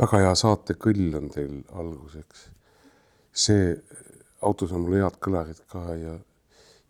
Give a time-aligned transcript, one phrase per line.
[0.00, 2.48] väga hea saate kõll on teil alguseks.
[3.32, 3.74] see,
[4.42, 6.14] autos on mul head kõlarid ka ja,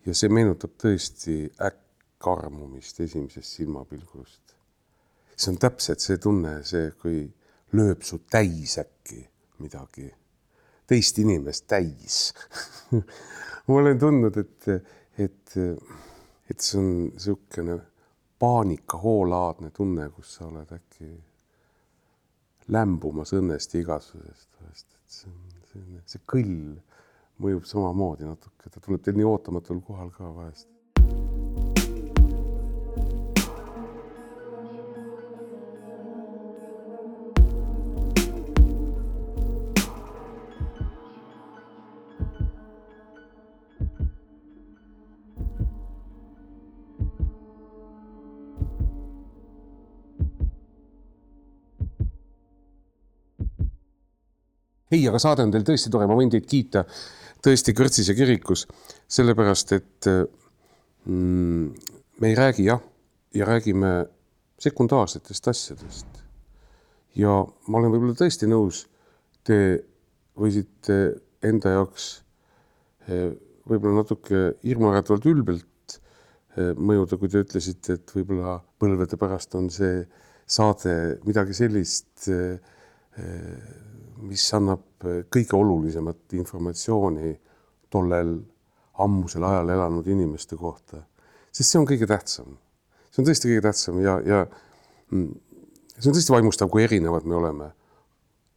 [0.06, 4.54] ja see meenutab tõesti äkkarmumist esimesest silmapilgust.
[5.36, 7.24] see on täpselt see tunne, see, kui
[7.74, 9.24] lööb su täis äkki
[9.58, 10.06] midagi,
[10.86, 12.20] teist inimest täis
[13.66, 14.68] ma olen tundnud, et,
[15.18, 15.56] et,
[16.50, 17.80] et see on niisugune
[18.40, 21.10] paanikahoolaadne tunne, kus sa oled äkki
[22.70, 26.56] lämbumas õnnest ja igasusest vahest, et see on selline, see kõll
[27.40, 30.68] mõjub samamoodi natuke, ta tuleb teil nii ootamatul kohal ka vahest.
[55.10, 56.84] Aga saade on teil tõesti tore, ma võin teid kiita
[57.44, 58.66] tõesti Kõrtsis ja kirikus,
[59.10, 60.08] sellepärast et
[61.06, 61.66] mm,
[62.20, 62.82] me ei räägi jah,
[63.34, 64.06] ja räägime
[64.60, 66.06] sekundaarsetest asjadest.
[67.16, 67.32] ja
[67.66, 68.84] ma olen võib-olla tõesti nõus,
[69.44, 69.82] te
[70.38, 70.98] võisite
[71.42, 72.10] enda jaoks
[73.08, 73.32] eh,
[73.66, 75.96] võib-olla natuke hirmuäratavalt ülbelt
[76.56, 80.04] eh, mõjuda, kui te ütlesite, et võib-olla põlvede pärast on see
[80.50, 80.94] saade
[81.26, 82.60] midagi sellist eh,
[84.22, 87.34] mis annab eh, kõige olulisemat informatsiooni
[87.90, 88.38] tollel
[89.00, 91.02] ammusel ajal elanud inimeste kohta.
[91.52, 92.58] sest see on kõige tähtsam.
[93.10, 94.46] see on tõesti kõige tähtsam ja, ja
[95.10, 95.30] mm,
[95.96, 97.70] see on tõesti vaimustav, kui erinevad me oleme.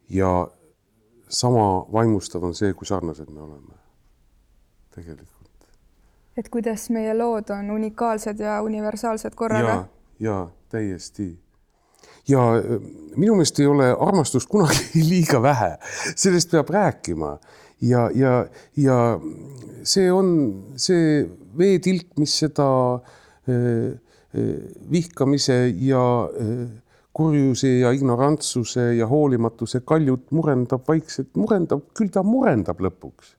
[0.10, 0.48] ja
[1.30, 3.80] sama vaimustav on see, kui sarnased me oleme.
[4.96, 5.70] tegelikult.
[6.38, 9.68] et kuidas meie lood on unikaalsed ja universaalsed korraga.
[9.68, 9.86] ja,
[10.20, 11.43] ja täiesti
[12.30, 12.78] ja äh,
[13.16, 15.76] minu meelest ei ole armastust kunagi liiga vähe,
[16.16, 17.38] sellest peab rääkima.
[17.84, 18.46] Ja, ja,
[18.80, 18.98] ja
[19.84, 20.30] see on
[20.80, 21.26] see
[21.60, 22.68] veetilk, mis seda
[23.52, 24.00] eh,
[24.90, 26.04] vihkamise ja
[27.14, 33.36] kurjuse ja ignorantsuse ja hoolimatuse kaljut murendab vaikselt, murendab, küll ta murendab lõpuks.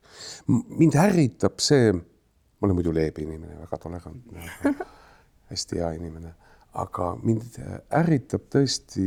[0.47, 4.45] mind ärritab see, ma olen muidu leebe inimene, väga tolerantne,
[5.51, 6.35] hästi hea inimene
[6.75, 7.59] aga mind
[7.95, 9.05] ärritab tõesti,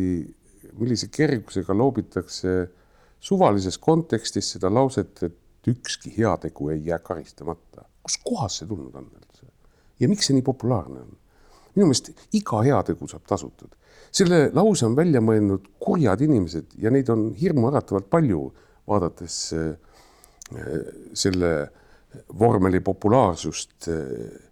[0.78, 2.54] millise kergusega loobitakse
[3.20, 7.84] suvalises kontekstis seda lauset, et ükski heategu ei jää karistamata.
[8.02, 9.48] kust kohast see tulnud on üldse?
[10.00, 11.16] ja miks see nii populaarne on?
[11.74, 13.74] minu meelest iga heategu saab tasutud.
[14.12, 18.46] selle lause on välja mõelnud kurjad inimesed ja neid on hirmuäratavalt palju,
[18.88, 19.74] vaadates äh,
[21.12, 21.52] selle
[22.38, 24.47] vormeli populaarsust äh,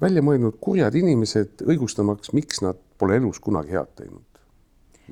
[0.00, 4.24] välja mõelnud kurjad inimesed, õigustamaks, miks nad pole elus kunagi head teinud.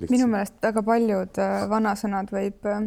[0.09, 2.85] minu meelest väga paljud äh, vanasõnad võib äh,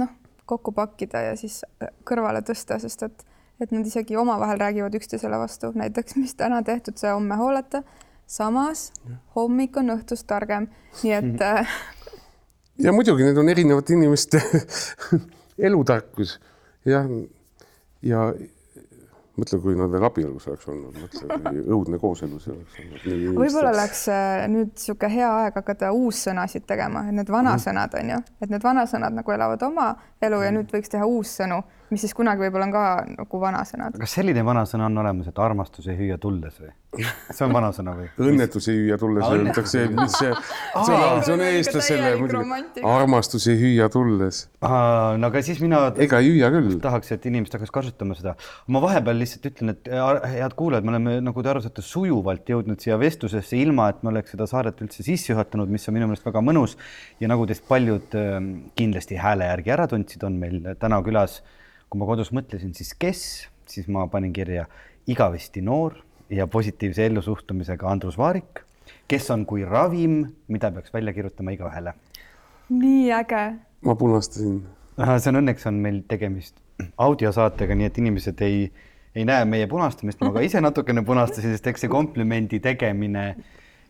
[0.00, 0.12] noh,
[0.48, 3.24] kokku pakkida ja siis äh, kõrvale tõsta, sest et,
[3.60, 7.82] et nad isegi omavahel räägivad üksteisele vastu, näiteks mis täna tehtud, see homme hooleta.
[8.26, 8.92] samas
[9.36, 10.68] hommik on õhtust targem,
[11.02, 11.44] nii et
[12.84, 14.42] ja muidugi need on erinevate inimeste
[15.68, 16.38] elutarkus.
[16.86, 17.08] Jah,
[18.02, 18.32] ja, ja
[19.38, 23.38] mõtle, kui nad veel abielus oleks olnud, mõtle, kui õudne kooselu see oleks olnud.
[23.38, 28.20] võib-olla oleks äh, nüüd niisugune hea aeg hakata uussõnasid tegema, et need vanasõnad on ju,
[28.42, 29.90] et need vanasõnad nagu elavad oma
[30.22, 32.84] elu ja nüüd võiks teha uussõnu mis siis kunagi võib-olla on ka
[33.14, 33.96] nagu vanasõnad.
[34.00, 36.72] kas selline vanasõna on olemas, et armastus ei hüüa tulles või?
[37.04, 38.08] See on vanasõna või?
[38.28, 42.84] õnnetus ei hüüa tulles öeldakse, mis see, see on, see on eestlasele muidugi.
[42.88, 44.44] armastus ei hüüa tulles.
[44.62, 45.82] no aga siis mina.
[46.06, 46.78] ega ei hüüa küll.
[46.84, 48.34] tahaks, et inimesed hakkaks kasutama seda.
[48.68, 49.92] ma vahepeal lihtsalt ütlen, et
[50.34, 54.12] head kuulajad, me oleme, nagu te aru saate, sujuvalt jõudnud siia vestlusesse, ilma et me
[54.14, 56.78] oleks seda saadet üldse sisse juhatanud, mis on minu meelest väga mõnus.
[57.20, 61.40] ja nagu teist paljud ähm, kindlasti hääle järgi ära tundsid, on meil täna külas
[61.88, 63.22] kui ma kodus mõtlesin, siis kes,
[63.68, 64.66] siis ma panin kirja
[65.08, 65.96] igavesti noor
[66.30, 68.60] ja positiivse ellusuhtumisega Andrus Vaarik,
[69.08, 71.94] kes on kui ravim, mida peaks välja kirjutama igaühele.
[72.68, 73.54] nii äge.
[73.84, 74.62] ma punastasin.
[75.18, 76.56] see on õnneks on meil tegemist
[76.98, 78.72] audiosaatega, nii et inimesed ei,
[79.14, 83.30] ei näe meie punastamist, ma ka ise natukene punastasin, sest eks see komplimendi tegemine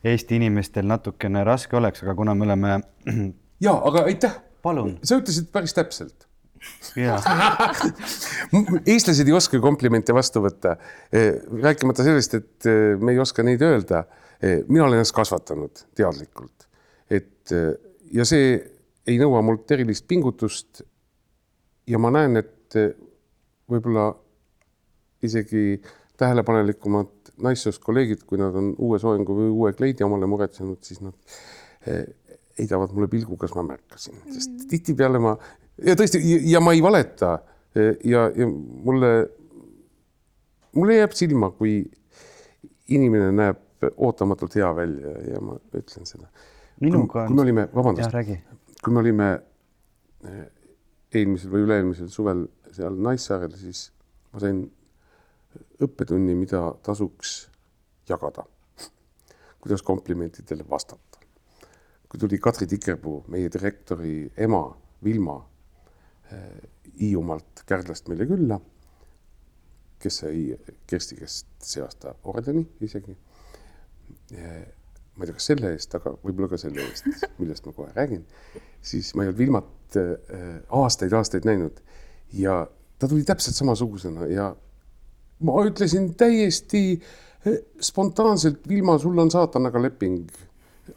[0.05, 2.81] Eesti inimestel natukene raske oleks, aga kuna me oleme.
[3.67, 4.39] ja, aga aitäh.
[4.63, 4.99] palun.
[5.03, 6.28] sa ütlesid päris täpselt
[8.93, 10.77] eestlased ei oska komplimente vastu võtta,
[11.13, 14.05] eh, rääkimata sellest, et eh, me ei oska neid öelda.
[14.39, 16.69] Eh, mina olen ennast kasvatanud teadlikult,
[17.11, 17.55] et
[18.13, 18.53] ja see
[19.09, 20.83] ei nõua mult erilist pingutust.
[21.89, 22.75] ja ma näen, et
[23.73, 24.11] võib-olla
[25.25, 25.81] isegi
[26.21, 31.17] tähelepanelikumad naissoost kolleegid, kui nad on uue soengu või uue kleidi omale muretsenud, siis nad
[32.59, 35.37] heidavad mulle pilgu, kas ma märkasin, sest tihtipeale ma
[35.87, 36.21] ja tõesti
[36.51, 37.39] ja ma ei valeta
[38.05, 39.11] ja, ja mulle,
[40.77, 41.81] mulle jääb silma, kui
[42.95, 46.29] inimene näeb ootamatult hea välja ja ma ütlen seda.
[46.81, 47.29] minuga on.
[47.29, 48.17] kui me olime, vabandust,
[48.85, 49.29] kui me olime
[50.25, 50.47] eh,
[51.15, 53.89] eelmisel või üle-eelmisel suvel seal Naissaarel, siis
[54.33, 54.65] ma sain
[55.83, 57.49] õppetunni, mida tasuks
[58.09, 58.45] jagada.
[59.59, 61.19] kuidas komplimentidele vastata.
[62.09, 64.63] kui tuli Katri Tikerpuu, meie direktori ema,
[65.05, 65.39] Vilma
[67.01, 68.59] Hiiumaalt Kärdlast meile külla,
[70.03, 70.43] kes sai
[70.87, 73.15] Kersti käest see aasta ordeni isegi.
[74.33, 77.09] Ma ei tea, kas selle eest, aga võib-olla ka selle eest,
[77.41, 78.25] millest ma kohe räägin,
[78.85, 79.99] siis ma ei olnud Vilmat
[80.69, 81.81] aastaid-aastaid eh, näinud
[82.39, 82.67] ja
[82.99, 84.51] ta tuli täpselt samasugusena ja
[85.41, 87.01] ma ütlesin täiesti
[87.47, 90.29] eh, spontaanselt, Vilma, sul on saatanaga leping.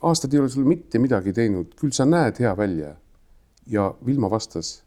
[0.02, 2.96] aastad ei ole sul mitte midagi teinud, küll sa näed hea välja.
[3.68, 4.84] ja Vilma vastas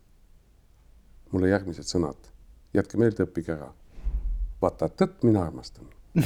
[1.34, 2.30] mulle järgmised sõnad.
[2.74, 3.68] jätke meelde, õppige ära.
[4.62, 5.90] vaata tõtt, mina armastan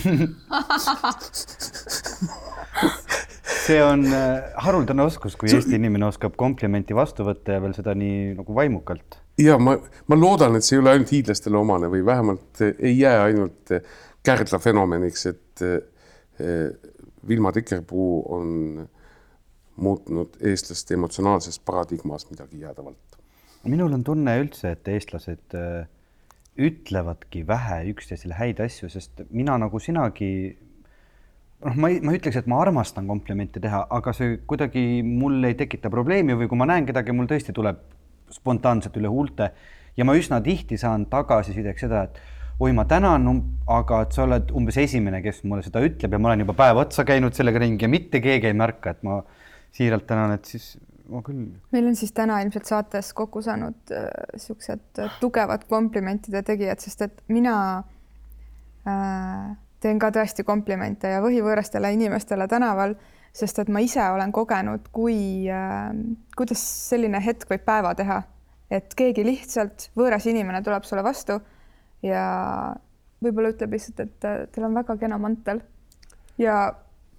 [3.64, 7.94] see on äh, haruldane oskus, kui Eesti inimene oskab komplimenti vastu võtta ja veel seda
[7.96, 12.04] nii nagu vaimukalt ja ma, ma loodan, et see ei ole ainult hiidlastele omane või
[12.04, 13.64] vähemalt ei jää ainult
[14.28, 15.62] Kärdla fenomeniks, et
[17.28, 18.48] Vilma Tikerpuu on
[19.76, 23.07] muutnud eestlaste emotsionaalses paradigmas midagi jäädavalt.
[23.70, 25.86] Minul on tunne üldse, et eestlased äh,
[26.58, 30.30] ütlevadki vähe üksteisele häid asju, sest mina nagu sinagi
[31.64, 35.38] noh, ma ei, ma ei ütleks, et ma armastan komplimente teha, aga see kuidagi mul
[35.46, 37.80] ei tekita probleemi või kui ma näen kedagi, mul tõesti tuleb
[38.34, 39.52] spontaanselt üle huulte
[39.96, 42.18] ja ma üsna tihti saan tagasisideks seda, et
[42.58, 43.26] oi, ma tänan,
[43.70, 46.82] aga et sa oled umbes esimene, kes mulle seda ütleb ja ma olen juba päev
[46.82, 49.20] otsa käinud sellega ringi ja mitte keegi ei märka, et ma
[49.74, 50.72] siiralt tänan, et siis
[51.08, 51.46] ma küll.
[51.72, 57.06] meil on siis täna ilmselt saates kokku saanud äh, siuksed äh, tugevad komplimentide tegijad, sest
[57.06, 57.54] et mina
[58.88, 62.96] äh, teen ka tõesti komplimente ja võhivõõrastele inimestele tänaval
[63.38, 65.90] sest et ma ise olen kogenud, kui äh,,
[66.36, 68.22] kuidas selline hetk võib päeva teha,
[68.72, 71.38] et keegi lihtsalt, võõras inimene tuleb sulle vastu
[72.04, 72.24] ja
[73.24, 75.62] võib-olla ütleb lihtsalt, et äh, teil on väga kena mantel.
[76.38, 76.58] ja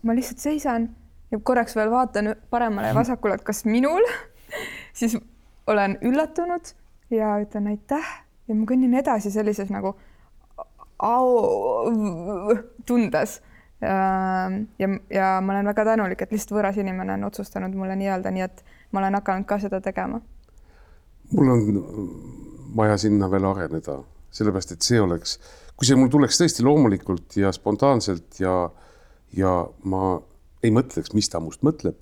[0.03, 0.89] ma lihtsalt seisan
[1.31, 4.05] ja korraks veel vaatan paremale ja vasakule, et kas minul
[4.99, 5.17] siis
[5.67, 6.73] olen üllatunud
[7.13, 8.15] ja ütlen aitäh
[8.47, 9.93] ja ma kõnnin edasi sellises nagu
[10.99, 11.29] au
[12.85, 13.39] tundes
[13.81, 18.33] ja, ja, ja ma olen väga tänulik, et lihtsalt võõras inimene on otsustanud mulle nii-öelda,
[18.35, 20.21] nii et ma olen hakanud ka seda tegema.
[21.31, 21.61] mul on
[22.75, 23.99] vaja sinna veel areneda,
[24.31, 25.37] sellepärast et see oleks,
[25.77, 28.55] kui see mul tuleks tõesti loomulikult ja spontaanselt ja,
[29.37, 29.53] ja
[29.83, 30.19] ma
[30.63, 31.97] ei mõtleks, mis ta must mõtleb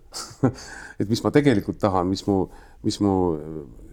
[1.02, 2.48] et mis ma tegelikult tahan, mis mu,
[2.86, 3.14] mis mu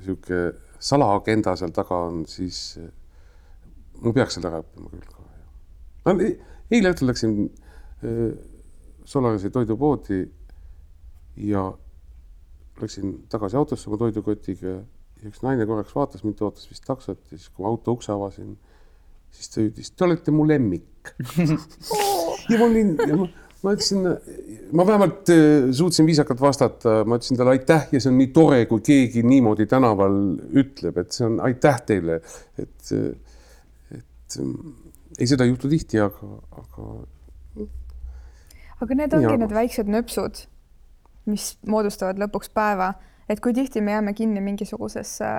[0.04, 0.40] sihuke
[0.84, 2.78] salaagenda seal taga on, siis
[4.02, 6.18] ma peaks selle ära õppima küll ka.
[6.74, 7.38] eile õhtul läksin
[9.04, 10.22] Solarise toidupoodi
[11.44, 11.64] ja
[12.80, 14.74] läksin tagasi autosse oma toidukotiga
[15.24, 18.54] ja üks naine korraks vaatas mind, ootas vist taksot ja siis, kui auto ukse avasin,
[19.34, 21.14] siis ta ütles, te olete mu lemmik
[22.50, 23.28] ja ma olin, ma,
[23.64, 24.08] ma ütlesin,
[24.74, 28.64] ma vähemalt äh, suutsin viisakalt vastata, ma ütlesin talle aitäh ja see on nii tore,
[28.70, 30.16] kui keegi niimoodi tänaval
[30.60, 32.20] ütleb, et see on aitäh teile,
[32.58, 32.94] et,
[33.94, 34.38] et
[35.18, 36.88] ei, seda ei juhtu tihti, aga, aga
[38.84, 39.40] aga need ongi ja.
[39.40, 40.44] need väiksed nöpsud,
[41.30, 42.92] mis moodustavad lõpuks päeva,
[43.30, 45.30] et kui tihti me jääme kinni mingisugusesse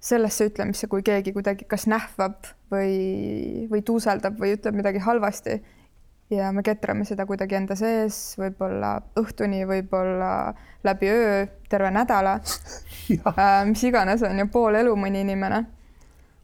[0.00, 5.58] sellesse ütlemisse, kui keegi kuidagi kas nähvab või, või tuuseldab või ütleb midagi halvasti
[6.30, 10.30] ja me ketrame seda kuidagi enda sees, võib-olla õhtuni, võib-olla
[10.86, 12.38] läbi öö, terve nädala
[13.34, 15.64] äh, mis iganes on ju pool elu mõni inimene.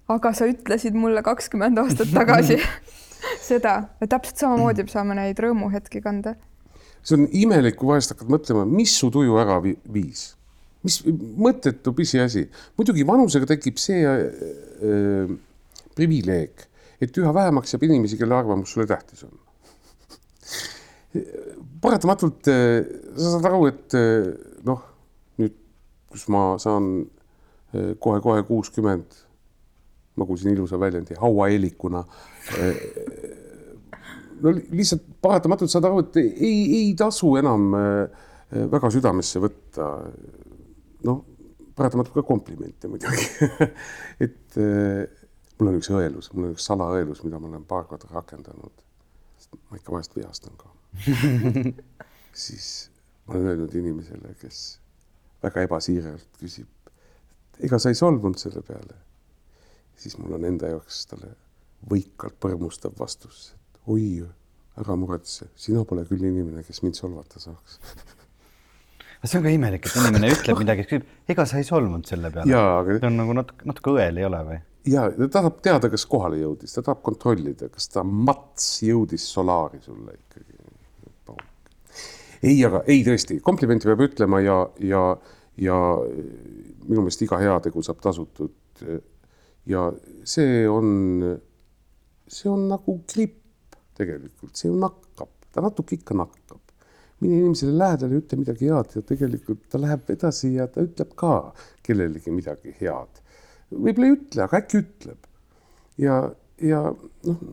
[0.08, 2.58] aga sa ütlesid mulle kakskümmend aastat tagasi
[3.48, 6.34] seda, et täpselt samamoodi saame neid rõõmuhetki kanda.
[7.02, 10.32] see on imelik, kui vahest hakkad mõtlema, mis su tuju ära viis,
[10.86, 12.48] mis mõttetu pisiasi.
[12.78, 15.34] muidugi vanusega tekib see äh,
[15.96, 16.68] privileeg,
[17.00, 19.45] et üha vähemaks jääb inimesi, kelle arvamus sulle tähtis on.
[21.82, 22.80] Paratamatult äh,
[23.16, 24.28] sa saad aru, et äh,
[24.66, 24.82] noh,
[25.40, 25.54] nüüd,
[26.12, 27.06] kus ma saan
[27.76, 29.16] kohe-kohe kuuskümmend,
[30.16, 32.00] ma kuulsin ilusa väljendi, hauaeelikuna
[34.40, 37.66] no lihtsalt paratamatult saad aru, et ei, ei tasu enam
[38.72, 39.90] väga südamesse võtta.
[41.04, 41.20] noh,
[41.76, 43.50] paratamatult ka komplimente muidugi
[44.24, 44.56] et
[45.58, 48.72] mul on üks õelus, mul on üks salaõelus, mida ma olen paar korda rakendanud.
[49.68, 50.75] ma ikka vahest vihastan ka
[52.46, 52.90] siis
[53.26, 54.60] ma olen öelnud inimesele, kes
[55.42, 56.92] väga ebasiiralt küsib,
[57.62, 58.98] ega sa ei solvunud selle peale,
[59.98, 61.32] siis mul on enda jaoks talle
[61.90, 64.24] võikalt põrmustav vastus, et oi,
[64.80, 67.80] ära muretse, sina pole küll inimene, kes mind solvata saaks
[69.26, 72.54] see on ka imelik, et inimene ütleb midagi, küsib, ega sa ei solvunud selle peale?
[72.54, 72.98] Aga...
[73.00, 74.58] see on nagu natuke, natuke õel ei ole või?
[74.86, 79.80] ja ta tahab teada, kas kohale jõudis, ta tahab kontrollida, kas ta mats jõudis solaari
[79.82, 80.55] sulle ikkagi.
[82.46, 85.02] Ei, aga ei tõesti, komplimenti peab ütlema ja, ja,
[85.60, 85.80] ja
[86.86, 88.54] minu meelest iga heategu saab tasutud.
[89.66, 89.88] ja
[90.24, 91.24] see on,
[92.28, 93.42] see on nagu gripp
[93.96, 96.60] tegelikult, see ju nakkab, ta natuke ikka nakkab
[97.20, 101.36] mine inimesele lähedale, ütle midagi head ja tegelikult ta läheb edasi ja ta ütleb ka
[101.86, 103.22] kellelegi midagi head.
[103.72, 105.30] võib-olla ei ütle, aga äkki ütleb.
[106.02, 106.18] ja,
[106.60, 107.46] ja noh,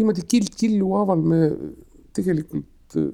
[0.00, 1.40] niimoodi kild killu haaval me
[2.16, 3.12] tegelikult äh,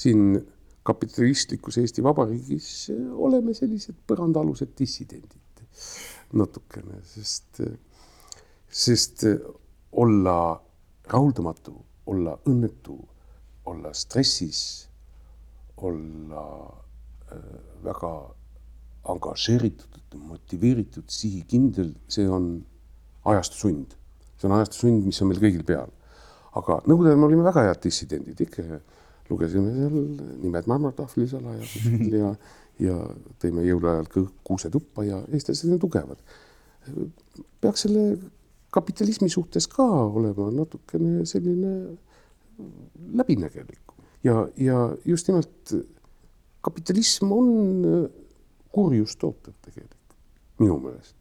[0.00, 0.40] siin
[0.86, 5.64] kapitalistlikus Eesti Vabariigis äh, oleme sellised põrandaalused dissidendid
[6.36, 7.60] natukene, sest,
[8.68, 9.24] sest
[9.98, 10.34] olla
[11.10, 11.74] rahuldamatu,
[12.10, 12.96] olla õnnetu,
[13.70, 14.90] olla stressis
[15.82, 16.44] olla
[17.32, 17.38] äh,
[17.84, 18.12] väga
[19.10, 22.52] angažeeritud, motiveeritud, sihikindel, see on
[23.30, 23.96] ajastu sund.
[24.36, 25.90] see on ajastu sund, mis on meil kõigil peal.
[26.56, 28.80] aga Nõukogude ajal me olime väga head dissidendid, ikka
[29.30, 29.96] lugesime seal
[30.42, 32.34] nimed marmortahvli salaja kuskil ja,
[32.82, 32.98] ja
[33.42, 34.08] tõime jõuluajal
[34.44, 36.20] kuuse tuppa ja eestlased on tugevad.
[37.60, 38.04] peaks selle
[38.70, 41.74] kapitalismi suhtes ka olema natukene selline
[43.14, 43.94] läbinägelik
[44.24, 45.74] ja, ja just nimelt
[46.60, 47.48] kapitalism on
[48.72, 50.18] kurjust tootev tegelikult,
[50.58, 51.16] minu meelest.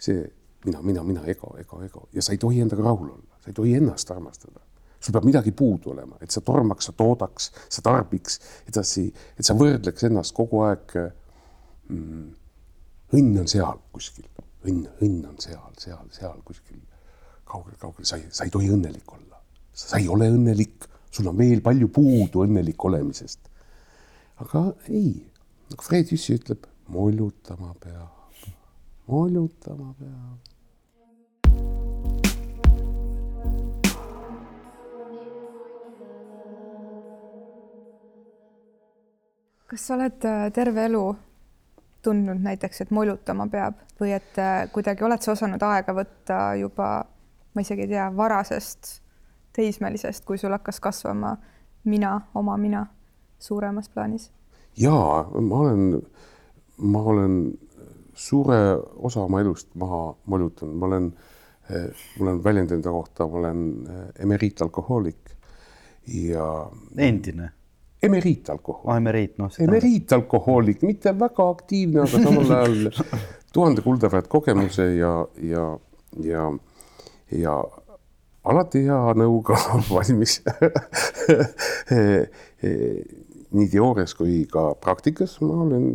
[0.00, 0.22] see
[0.64, 3.56] mina, mina, mina, ego, ego, ego ja sa ei tohi endaga rahul olla, sa ei
[3.56, 4.60] tohi ennast armastada.
[5.00, 8.38] Sul peab midagi puudu olema, et sa tormaks, sa toodaks, sa tarbiks
[8.68, 9.06] edasi,
[9.38, 10.94] et sa võrdleks ennast kogu aeg
[11.88, 12.28] mm,.
[13.16, 14.28] õnn on seal kuskil,
[14.68, 16.78] õnn, õnn on seal, seal, seal kuskil
[17.50, 19.40] kaugel-kaugel, sa ei, sa ei tohi õnnelik olla.
[19.74, 23.40] sa ei ole õnnelik sul on veel palju puudu õnnelik olemisest.
[24.40, 25.12] aga ei,
[25.70, 28.46] nagu Fred Jüssi ütleb, mollutama peab,
[29.10, 30.49] mollutama peab.
[39.70, 41.04] Kas sa oled äh, terve elu
[42.02, 46.90] tundnud näiteks, et molutama peab või et äh, kuidagi oled sa osanud aega võtta juba,
[47.54, 48.96] ma isegi ei tea, varasest
[49.54, 51.36] teismelisest, kui sul hakkas kasvama
[51.84, 52.86] mina, oma mina
[53.38, 54.30] suuremas plaanis?
[54.78, 56.00] jaa, ma olen,
[56.78, 57.36] ma olen
[58.14, 58.60] suure
[58.96, 61.08] osa oma elust maha molutanud, ma olen,
[61.70, 63.64] ma olen väljendanud enda kohta, ma olen
[64.18, 65.34] emeriitalkohoolik
[66.06, 66.70] ja.
[66.96, 67.52] endine?
[68.02, 68.96] Emeriitalkohoolik ah,.
[68.96, 69.52] emeriit, noh.
[69.66, 72.90] emeriitalkohoolik, mitte väga aktiivne, aga samal ajal
[73.52, 75.64] tuhande kuldaväärt kogemuse ja, ja,
[76.24, 76.46] ja,
[77.32, 77.56] ja
[78.44, 79.58] alati hea nõuga
[79.94, 80.40] valmis
[83.50, 85.88] nii teoorias kui ka praktikas ma olen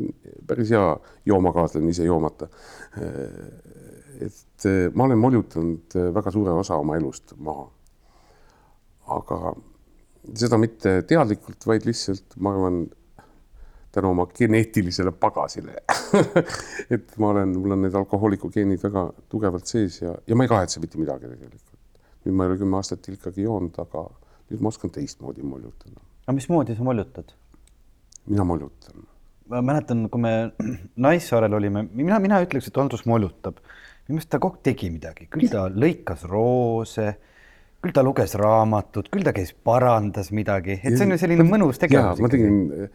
[0.48, 2.50] päris hea joomakaaslane ise joomata.
[4.26, 7.70] et ma olen moljutanud väga suure osa oma elust maha.
[9.16, 9.56] aga
[10.34, 12.86] seda mitte teadlikult, vaid lihtsalt ma arvan
[13.96, 15.78] tänu oma geneetilisele pagasile
[16.96, 20.52] et ma olen, mul on need alkohooliku geenid väga tugevalt sees ja, ja ma ei
[20.52, 21.76] kahetse mitte midagi tegelikult
[22.26, 24.06] nüüd ma ei ole kümme aastat ikkagi joonud, aga
[24.50, 26.02] nüüd ma oskan teistmoodi moljutada.
[26.26, 27.34] aga mismoodi sa moljutad?
[28.26, 29.06] mina moljutan.
[29.50, 30.34] ma mäletan, kui me
[31.08, 33.62] Naissaarel olime, mina, mina ütleks, et Andrus moljutab.
[34.08, 37.12] minu meelest ta kogu aeg tegi midagi, küll ta lõikas roose,
[37.86, 41.80] küll ta luges raamatut, küll ta käis parandas midagi, et see on ju selline mõnus
[41.82, 42.22] tegevus.
[42.24, 42.92] ma tegin äh,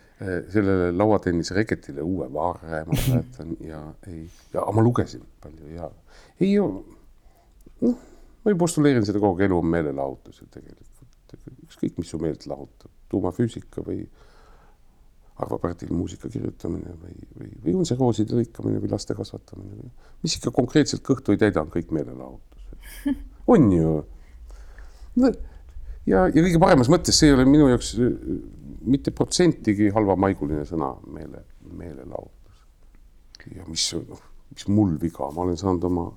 [0.53, 5.91] sellele lauatennise reketile uue varre, ma mäletan ja ei, ja ma lugesin palju ja
[6.43, 8.07] ei noh
[8.45, 12.47] ma ju postuleerin seda kogu aeg, elu on meelelahutus ju tegelikult, ükskõik, mis su meelt
[12.49, 14.05] lahutab, tuumafüüsika või
[15.41, 19.93] arvapartil muusika kirjutamine või, või, või on see rooside lõikamine või laste kasvatamine või
[20.25, 22.67] mis ikka konkreetselt kõhtu ei täida, on kõik meelelahutus.
[23.55, 24.01] on ju.
[25.19, 28.14] Ja, ja kõige paremas mõttes, see ei ole minu jaoks äh,
[28.81, 32.62] mitte protsentigi halvamaiguline sõna, meele, meelelahutus.
[33.57, 34.23] ja mis, noh,
[34.55, 36.09] mis mul viga, ma olen saanud oma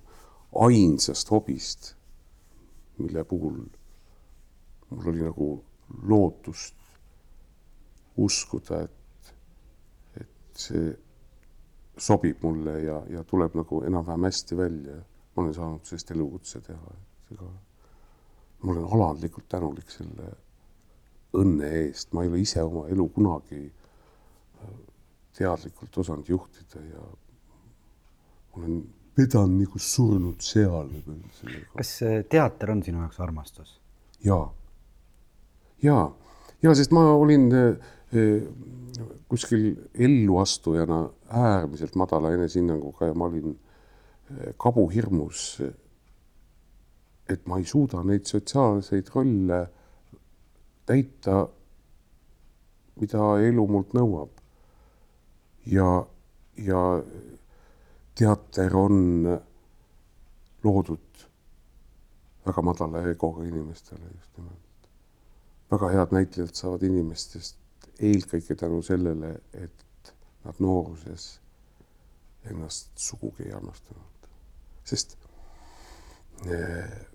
[0.64, 1.94] ainsast hobist
[2.98, 3.58] mille puhul
[4.90, 5.64] mul oli nagu
[6.04, 6.76] lootust
[8.18, 9.34] uskuda, et,
[10.22, 10.92] et see
[11.98, 15.02] sobib mulle ja, ja tuleb nagu enam-vähem hästi välja.
[15.36, 17.48] ma olen saanud sellest elukutse teha, et ega
[18.64, 20.32] ma olen alandlikult tänulik selle
[21.34, 23.64] õnne eest, ma ei ole ise oma elu kunagi
[25.34, 27.06] teadlikult osanud juhtida ja
[28.58, 28.84] olen
[29.18, 30.92] vedanud nagu surnud seal
[31.76, 33.80] kas äh, teater on sinu jaoks armastus?
[34.26, 34.40] ja,
[35.84, 35.98] ja,
[36.62, 38.46] ja sest ma olin eh,
[39.30, 43.56] kuskil elluastujana äärmiselt madala enesehinnanguga ja ma olin
[44.58, 45.62] kabuhirmus.
[47.30, 49.60] Et ma ei suuda neid sotsiaalseid rolle
[50.86, 51.48] täita,
[53.00, 54.30] mida elu mult nõuab.
[55.66, 56.06] ja,
[56.58, 56.82] ja
[58.16, 58.98] teater on
[60.64, 61.26] loodud
[62.46, 64.90] väga madala egoga inimestele just nimelt.
[65.72, 67.58] väga head näitlejad saavad inimestest
[68.00, 70.14] eelkõige tänu sellele, et
[70.44, 71.40] nad nooruses
[72.50, 74.28] ennast sugugi ei armastanud.
[74.84, 75.18] sest
[76.46, 77.08] eh,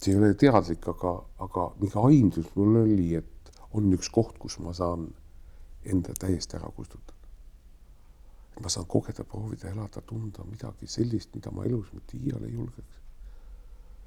[0.00, 1.14] see ei ole teadlik, aga,
[1.44, 5.08] aga mingi aimdus mul oli, et on üks koht, kus ma saan
[5.84, 7.16] enda täiesti ära kustutada.
[8.56, 12.54] et ma saan kogeda, proovida, elada, tunda midagi sellist, mida ma elus mitte iial ei
[12.54, 13.00] julgeks.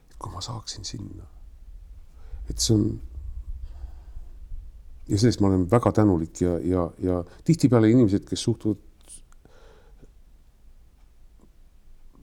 [0.10, 1.28] et kui ma saaksin sinna,
[2.50, 2.88] et see on
[5.08, 8.80] ja sellest ma olen väga tänulik ja, ja, ja tihtipeale inimesed, kes suhtuvad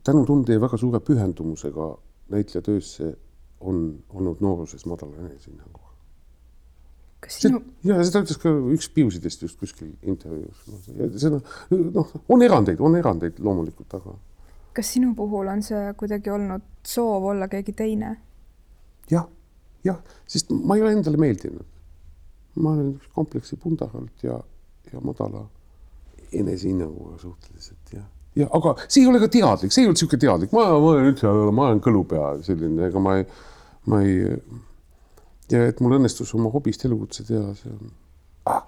[0.05, 1.91] tänutunde ja väga suure pühendumusega
[2.33, 3.17] näitleja töösse,
[3.61, 5.89] on olnud nooruses madala enesehinnanguga.
[7.21, 10.65] kas sinu, ja seda ütles ka üks Piusidest just kuskil intervjuus.
[11.21, 11.41] seda
[11.71, 14.17] noh, on erandeid, on erandeid loomulikult, aga
[14.77, 18.15] kas sinu puhul on see kuidagi olnud soov olla keegi teine?
[19.11, 19.29] jah,
[19.85, 21.69] jah, sest ma ei ole endale meeldinud
[22.59, 24.39] ma olen üks kompleksi pundaralt ja,
[24.93, 25.45] ja madala
[26.33, 28.03] enesehinnanguga suhteliselt ja,
[28.39, 31.31] ja aga see ei ole ka teadlik, see ei olnud niisugune teadlik, ma, ma üldse,
[31.55, 33.27] ma olen kõlupea selline, ega ma ei,
[33.89, 34.19] ma ei.
[35.51, 37.93] ja et mul õnnestus oma hobist elukutse teha, see on
[38.51, 38.65] ah,,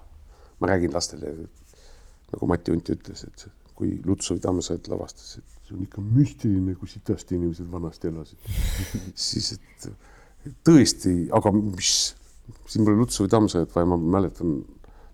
[0.59, 1.33] ma räägin lastele
[2.33, 3.45] nagu Mati Unt ütles, et
[3.77, 8.53] kui Lutsovi Tammsaare lavastas, et see on ikka müstiline, kui sitasti inimesed vanasti elasid
[9.27, 12.13] siis, et tõesti, aga mis
[12.67, 14.57] siin pole Lutsovi Tammsaart, vaid ma mäletan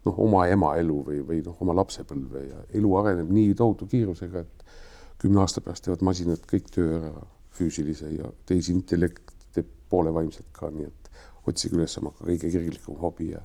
[0.05, 4.45] noh, oma ema elu või, või noh, oma lapsepõlve ja elu areneb nii tohutu kiirusega,
[4.45, 7.25] et kümne aasta pärast teevad masinad kõik töö ära,
[7.59, 11.09] füüsilise ja tehisintellekt teeb poole vaimselt ka, nii et
[11.49, 13.41] otsige üles oma kõige kirglikum hobi ja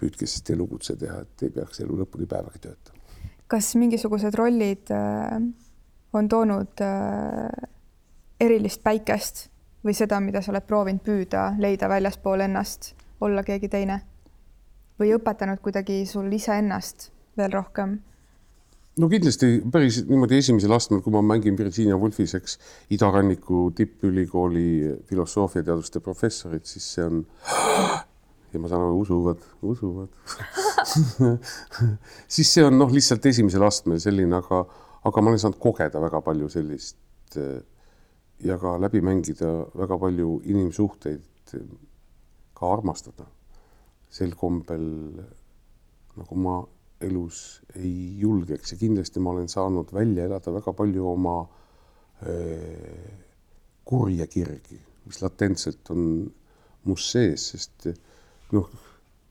[0.00, 3.00] püüdke siis elukutse teha, et ei peaks elu lõpuni päevagi töötama.
[3.48, 5.38] kas mingisugused rollid äh,
[6.12, 7.68] on toonud äh,
[8.40, 9.46] erilist päikest
[9.84, 14.02] või seda, mida sa oled proovinud püüda, leida väljaspool ennast, olla keegi teine?
[14.96, 17.98] või õpetanud kuidagi sul iseennast veel rohkem?
[19.00, 22.58] No kindlasti päris niimoodi esimesel astmel, kui ma mängin Virginia Woolfis, eks,
[22.96, 24.68] idaranniku tippülikooli
[25.10, 27.22] filosoofiateaduste professorit, siis see on
[28.52, 30.08] ja ma saan aru, usuvad, usuvad.
[32.36, 34.62] Siis see on noh, lihtsalt esimesel astmel selline, aga,
[35.08, 37.36] aga ma olen saanud kogeda väga palju sellist
[38.46, 41.56] ja ka läbi mängida väga palju inimsuhteid,
[42.56, 43.26] ka armastada.
[44.12, 44.86] Sel kombel,
[46.16, 46.60] nagu ma
[47.04, 51.36] elus ei julgeks ja kindlasti ma olen saanud välja elada väga palju oma
[52.24, 53.22] äh,
[53.86, 56.02] kurje kirgi, mis latentselt on
[56.86, 57.88] mus sees, sest
[58.54, 58.68] noh,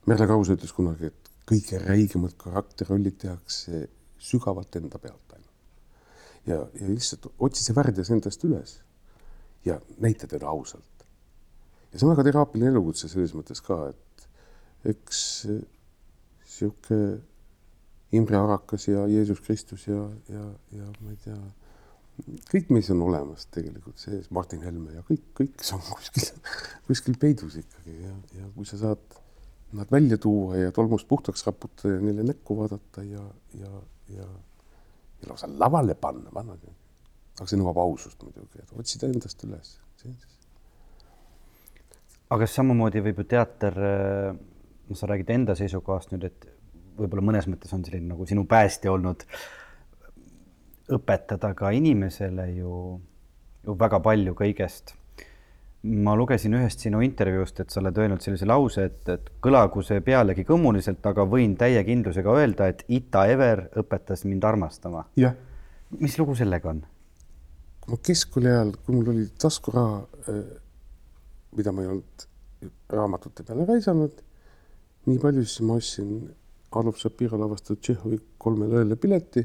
[0.05, 3.85] Merle Krause ütles kunagi, et kõige räigemad karakterrollid tehakse
[4.21, 5.51] sügavalt enda pealt ainult.
[6.45, 8.79] ja, ja lihtsalt otsi see värdjas endast üles
[9.65, 11.05] ja näita teda ausalt.
[11.91, 14.27] ja see on väga teraapiline elukutse selles mõttes ka, et
[14.93, 15.21] eks
[16.55, 16.99] sihuke
[18.15, 20.01] Imre Arakas ja Jeesus Kristus ja,
[20.31, 21.37] ja, ja ma ei tea,
[22.51, 26.31] kõik meis on olemas tegelikult sees, Martin Helme ja kõik, kõik see on kuskil,
[26.87, 29.21] kuskil peidus ikkagi ja, ja kui sa saad
[29.75, 33.23] nad välja tuua ja tolmust puhtaks raputada ja neile näkku vaadata ja,
[33.59, 33.71] ja,
[34.15, 34.27] ja,
[35.21, 36.55] ja lausa lavale panna, panna
[37.35, 39.75] aga see nõuab ausust muidugi, et otsida endast üles.
[42.31, 43.79] aga samamoodi võib ju teater,
[44.93, 46.47] sa räägid enda seisukohast nüüd, et
[46.97, 49.25] võib-olla mõnes mõttes on selline nagu sinu päästja olnud
[50.95, 52.99] õpetada ka inimesele ju,
[53.65, 54.95] ju väga palju kõigest.
[55.85, 60.01] ma lugesin ühest sinu intervjuust, et sa oled öelnud sellise lause, et, et kõlagu see
[60.01, 65.03] pealegi kõmmuliselt, aga võin täie kindlusega öelda, et Ita Ever õpetas mind armastama.
[65.99, 66.81] mis lugu sellega on?
[67.85, 70.39] ma keskkooli ajal, kui mul oli taskuraha, eh,
[71.57, 72.25] mida ma ei olnud
[72.89, 74.23] raamatute peale raisanud,
[75.05, 76.15] nii palju, siis ma ostsin
[76.75, 79.43] Adolf Shapiro lavastatud Tšehhovi kolmele ööle pileti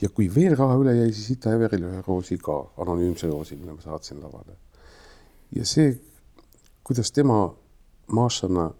[0.00, 3.76] ja kui veel raha üle jäi, siis Ita Everile ühe roosi ka, anonüümse roosi, mille
[3.76, 4.56] ma saatsin lavale.
[5.56, 5.94] ja see,
[6.84, 7.54] kuidas tema
[8.12, 8.70] Mašana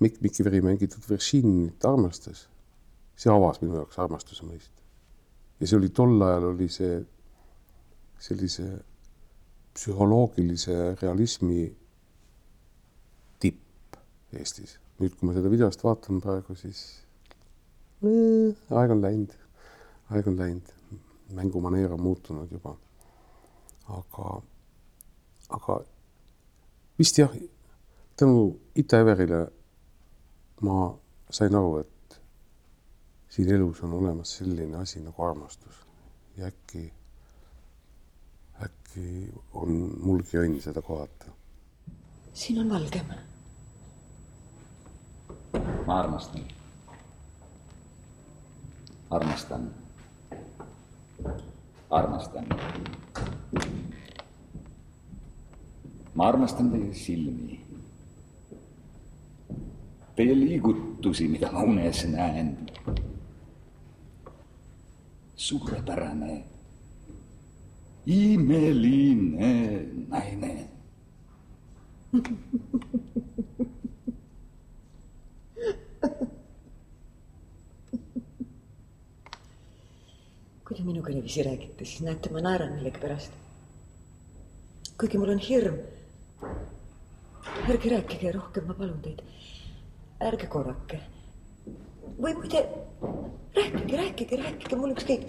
[0.00, 2.46] Mikk Mikiveri mängitud Veršinit armastas,
[3.16, 4.82] see avas minu jaoks armastuse mõiste.
[5.60, 6.98] ja see oli tol ajal oli see
[8.18, 8.68] sellise
[9.74, 11.68] psühholoogilise realismi
[13.38, 13.96] tipp
[14.32, 14.78] Eestis.
[14.98, 16.82] Nüüd, kui ma seda videost vaatan praegu, siis
[18.02, 19.34] äh, aeg on läinud,
[20.14, 20.72] aeg on läinud,
[21.38, 22.74] mängumaneer on muutunud juba.
[23.88, 24.40] aga,
[25.56, 25.78] aga
[26.98, 27.32] vist jah,
[28.16, 29.46] tänu Ita Everile
[30.60, 30.90] ma
[31.30, 32.20] sain aru, et
[33.32, 35.84] siin elus on olemas selline asi nagu armastus
[36.36, 36.84] ja äkki,
[38.64, 41.32] äkki on mulgi õnn seda kohata.
[42.34, 43.10] siin on valgem.
[45.86, 46.42] Ma armastan.
[49.10, 49.70] armastan.
[51.90, 52.46] armastan.
[56.14, 57.60] ma armastan teie silmi.
[60.16, 62.56] Teie liigutusi, mida ma unes näen.
[65.38, 66.44] suurepärane,
[68.06, 69.52] imeline
[70.08, 70.68] naine
[80.78, 83.32] kui te minuga niiviisi räägite, siis näete, ma naeran millegipärast.
[84.98, 85.78] kuigi mul on hirm.
[87.68, 89.22] ärge rääkige rohkem, ma palun teid.
[90.22, 91.00] ärge korrake.
[92.20, 92.62] või muide,
[93.56, 95.26] rääkige, rääkige, rääkige, mul ükskõik.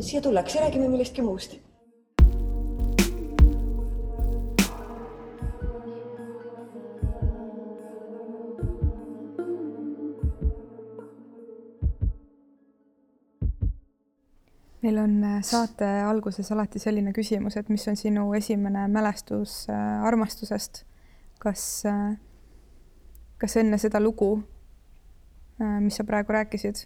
[0.00, 1.58] siia tullakse, räägime millestki muust
[14.82, 20.04] meil on äh, saate alguses alati selline küsimus, et mis on sinu esimene mälestus äh,
[20.06, 20.84] armastusest.
[21.38, 22.16] kas, äh,
[23.38, 24.42] kas enne seda lugu,
[25.58, 26.84] mis sa praegu rääkisid,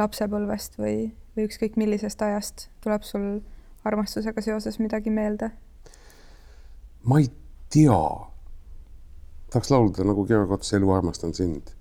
[0.00, 3.26] lapsepõlvest või, või ükskõik millisest ajast, tuleb sul
[3.84, 5.50] armastusega seoses midagi meelde?
[7.04, 7.28] ma ei
[7.72, 8.00] tea.
[9.52, 11.72] tahaks laulda nagu Georg Ots Elu armastan sind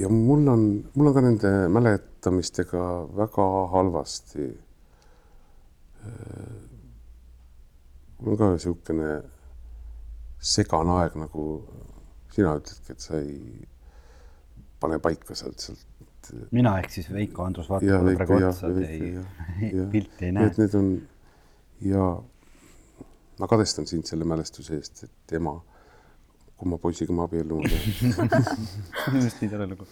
[0.00, 2.84] ja mul on, mul on ka nende mäletamistega
[3.16, 4.48] väga halvasti.
[8.18, 9.14] mul on ka niisugune
[10.44, 11.46] segane aeg, nagu
[12.34, 13.64] sina ütledki, et sa ei
[14.82, 16.30] pane paika sealt, sealt.
[16.52, 20.50] mina ehk siis Veiko Andrus vaatab mulle praegu otsa, et ei, pilti ei näe.
[20.50, 20.90] et need on
[21.84, 22.08] ja
[23.40, 25.56] ma kadestan sind selle mälestuse eest, et ema
[26.56, 29.86] kui ma poisiga ma abielluma pean just nii tore lugu.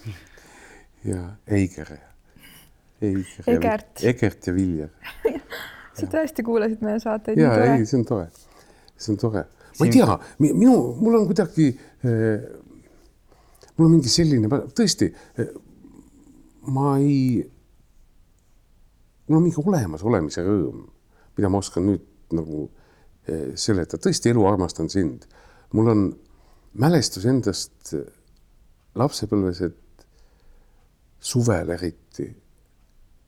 [1.05, 1.97] ja Eiger.
[3.03, 3.47] Eiger.
[3.51, 4.05] Egert.
[4.07, 4.91] Egert ja Viljar.
[5.99, 7.41] sa tõesti kuulasid meie saateid?
[7.41, 8.29] ja ei, see on tore,
[8.97, 9.45] see on tore.
[9.79, 12.47] ma ei tea, minu, mul on kuidagi äh,,
[13.77, 15.53] mul on mingi selline, tõesti äh,,
[16.73, 17.43] ma ei,
[19.29, 20.87] mul on mingi olemasolemise rõõm,
[21.37, 22.67] mida ma oskan nüüd nagu
[23.29, 25.29] äh, seletada, tõesti elu armastan sind.
[25.77, 26.07] mul on
[26.79, 27.95] mälestus endast
[28.99, 30.07] lapsepõlves, et
[31.23, 32.29] suvel eriti,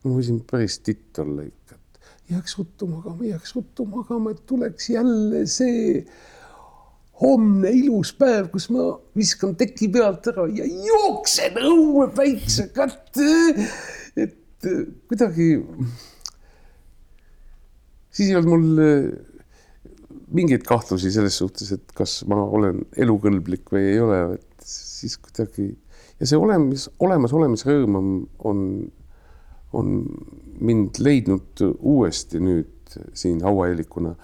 [0.03, 4.89] ma võisin päris titt olla ikka, et jääks ruttu magama, jääks ruttu magama, et tuleks
[4.93, 6.01] jälle see
[7.21, 13.29] homne ilus päev, kus ma viskan teki pealt ära ja jooksen õue päikse kätte.
[14.19, 14.67] et
[15.07, 15.47] kuidagi,
[18.11, 18.83] siis ei olnud mul
[20.35, 25.71] mingeid kahtlusi selles suhtes, et kas ma olen elukõlblik või ei ole, et siis kuidagi
[26.19, 28.11] ja see olemas, olemasolemisrõõm on,
[28.47, 28.61] on,
[29.75, 29.91] on
[30.63, 34.15] mind leidnud uuesti nüüd siin hauaeelikuna.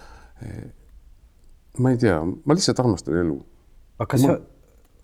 [1.79, 3.37] ma ei tea, ma lihtsalt armastan elu.
[3.99, 4.37] aga kas ma...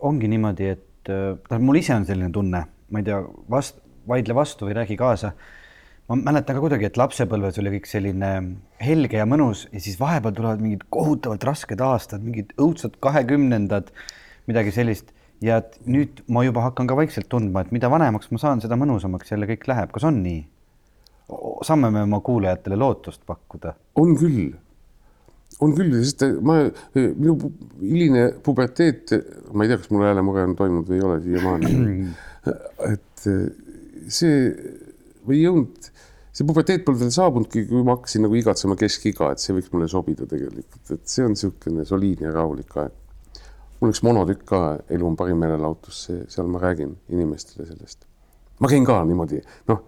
[0.07, 4.67] ongi niimoodi, et tähendab, mul ise on selline tunne, ma ei tea, vast-, vaidle vastu
[4.67, 5.33] või räägi kaasa
[6.07, 8.31] ma mäletan ka kuidagi, et lapsepõlves oli kõik selline
[8.79, 13.91] helge ja mõnus ja siis vahepeal tulevad mingid kohutavalt rasked aastad, mingid õudsad kahekümnendad,
[14.47, 15.11] midagi sellist
[15.43, 18.79] ja et nüüd ma juba hakkan ka vaikselt tundma, et mida vanemaks ma saan, seda
[18.79, 20.45] mõnusamaks jälle kõik läheb, kas on nii?
[21.67, 23.73] saame me oma kuulajatele lootust pakkuda?
[23.99, 24.53] on küll,
[25.59, 26.61] on küll, sest ma,
[26.95, 27.35] minu
[27.81, 29.11] hiline puberteet,
[29.51, 31.75] ma ei tea, kas mul häälemure on toimunud või ei ole siiamaani.
[32.93, 33.27] et
[34.07, 34.39] see
[35.27, 35.89] või ei jõudnud,
[36.37, 39.87] see puberteet polnud veel saabunudki, kui ma hakkasin nagu igatsema keskiga, et see võiks mulle
[39.91, 43.03] sobida tegelikult, et see on niisugune soliidne ja rahulik aeg.
[43.79, 48.05] mul üks monotükk ka, Elu on parim meelelahutus, seal ma räägin inimestele sellest.
[48.59, 49.83] ma käin ka niimoodi, noh,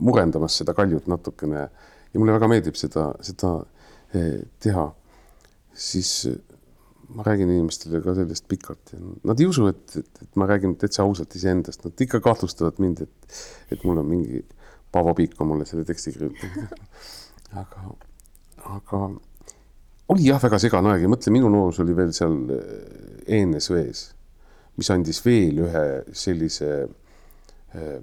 [0.00, 1.60] murendamas seda kaljut natukene
[2.14, 3.56] ja mulle väga meeldib seda, seda
[4.60, 4.92] teha.
[5.74, 6.28] siis
[7.14, 10.76] ma räägin inimestele ka sellest pikalt ja nad ei usu, et, et, et ma räägin
[10.76, 13.40] täitsa ausalt iseendast, nad ikka kahtlustavad mind, et,
[13.72, 14.44] et mul on mingi
[14.94, 16.74] Paavo Piik on mulle selle teksti kirjutanud.
[17.60, 17.84] aga,
[18.76, 19.00] aga
[20.14, 22.36] oli jah, väga segane aeg ja mõtle, minu noorus oli veel seal
[23.26, 24.04] ENSV-s,
[24.78, 26.70] mis andis veel ühe sellise
[27.74, 27.96] äh,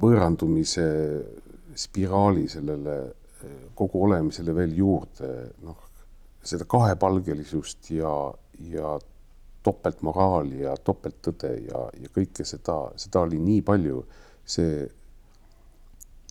[0.00, 0.86] võõrandumise
[1.76, 2.96] spiraali sellele
[3.76, 5.28] kogu olemisele veel juurde,
[5.64, 5.82] noh,
[6.46, 8.12] seda kahepalgelisust ja,
[8.70, 8.96] ja
[9.66, 14.04] topeltmoraali ja topelttõde ja, ja kõike seda, seda oli nii palju,
[14.46, 14.86] see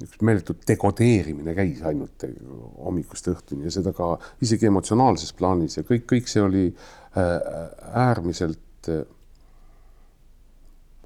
[0.04, 2.26] üks meeletu dekodeerimine käis ainult
[2.84, 7.36] hommikust õhtuni ja seda ka isegi emotsionaalses plaanis ja kõik, kõik see oli äh,
[8.06, 9.06] äärmiselt äh,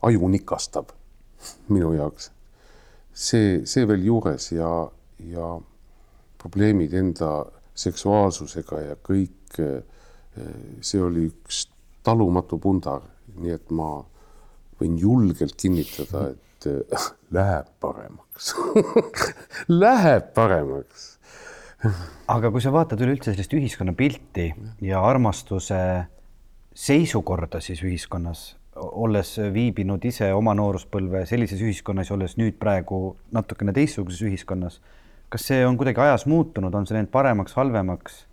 [0.02, 0.90] ajunikastav
[1.70, 2.32] minu jaoks.
[3.14, 4.70] see, see veel juures ja,
[5.20, 5.48] ja
[6.40, 7.32] probleemid enda
[7.76, 9.60] seksuaalsusega ja kõik,
[10.82, 11.66] see oli üks
[12.10, 13.06] talumatu pundar,
[13.40, 14.00] nii et ma
[14.80, 16.68] võin julgelt kinnitada, et
[17.36, 18.54] läheb paremaks
[19.84, 21.08] Läheb paremaks.
[22.28, 24.50] aga kui sa vaatad üleüldse sellist ühiskonnapilti
[24.84, 25.80] ja armastuse
[26.76, 28.42] seisukorda siis ühiskonnas,
[28.76, 34.82] olles viibinud ise oma nooruspõlve sellises ühiskonnas, olles nüüd praegu natukene teistsuguses ühiskonnas
[35.30, 38.24] kas see on kuidagi ajas muutunud, on see läinud paremaks, halvemaks?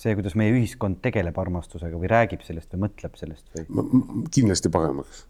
[0.00, 4.00] See, kuidas meie ühiskond tegeleb armastusega või räägib sellest või mõtleb sellest või?
[4.32, 5.24] kindlasti paremaks.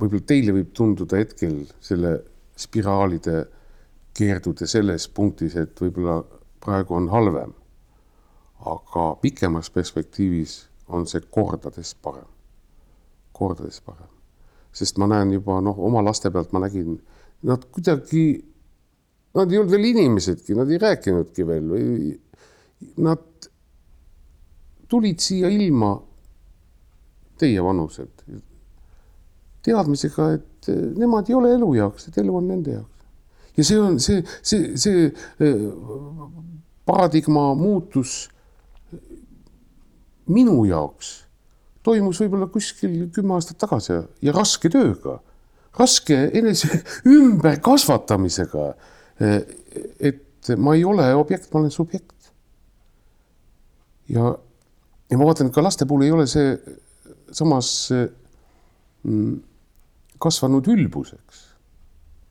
[0.00, 2.14] võib-olla teile võib tunduda hetkel selle
[2.58, 3.44] spiraalide
[4.14, 6.20] keerdude selles punktis, et võib-olla
[6.62, 7.52] praegu on halvem.
[8.64, 12.28] aga pikemas perspektiivis on see kordades parem,
[13.32, 14.08] kordades parem,
[14.72, 17.00] sest ma näen juba noh, oma laste pealt ma nägin,
[17.42, 18.44] nad kuidagi
[19.34, 22.12] Nad ei olnud veel inimesedki, nad ei rääkinudki veel või
[23.02, 23.48] nad
[24.88, 25.94] tulid siia ilma
[27.40, 28.24] teie vanused
[29.64, 30.68] teadmisega, et
[30.98, 33.06] nemad ei ole elu jaoks, et elu on nende jaoks.
[33.56, 35.66] ja see on see, see, see eh,
[36.86, 38.28] paradigma muutus
[40.26, 41.14] minu jaoks
[41.84, 45.18] toimus võib-olla kuskil kümme aastat tagasi ja raske tööga,
[45.78, 46.82] raske enese
[47.16, 48.72] ümberkasvatamisega
[49.20, 52.32] et ma ei ole objekt, ma olen subjekt.
[54.08, 54.34] ja,
[55.14, 56.56] ja ma vaatan, et ka laste puhul ei ole see
[57.34, 59.34] samas mm,
[60.18, 61.42] kasvanud ülbuseks.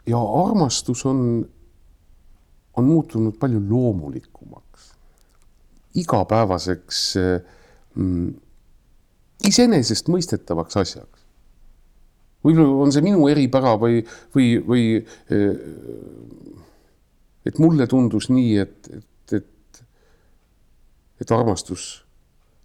[0.08, 1.46] ja armastus on,
[2.76, 4.92] on muutunud palju loomulikumaks,
[5.96, 7.02] igapäevaseks
[7.96, 8.30] mm,
[9.48, 11.24] iseenesestmõistetavaks asjaks
[12.44, 14.04] võib-olla on see minu eripära või,
[14.36, 14.86] või, või
[17.48, 19.84] et mulle tundus nii, et, et, et,
[21.24, 22.03] et armastus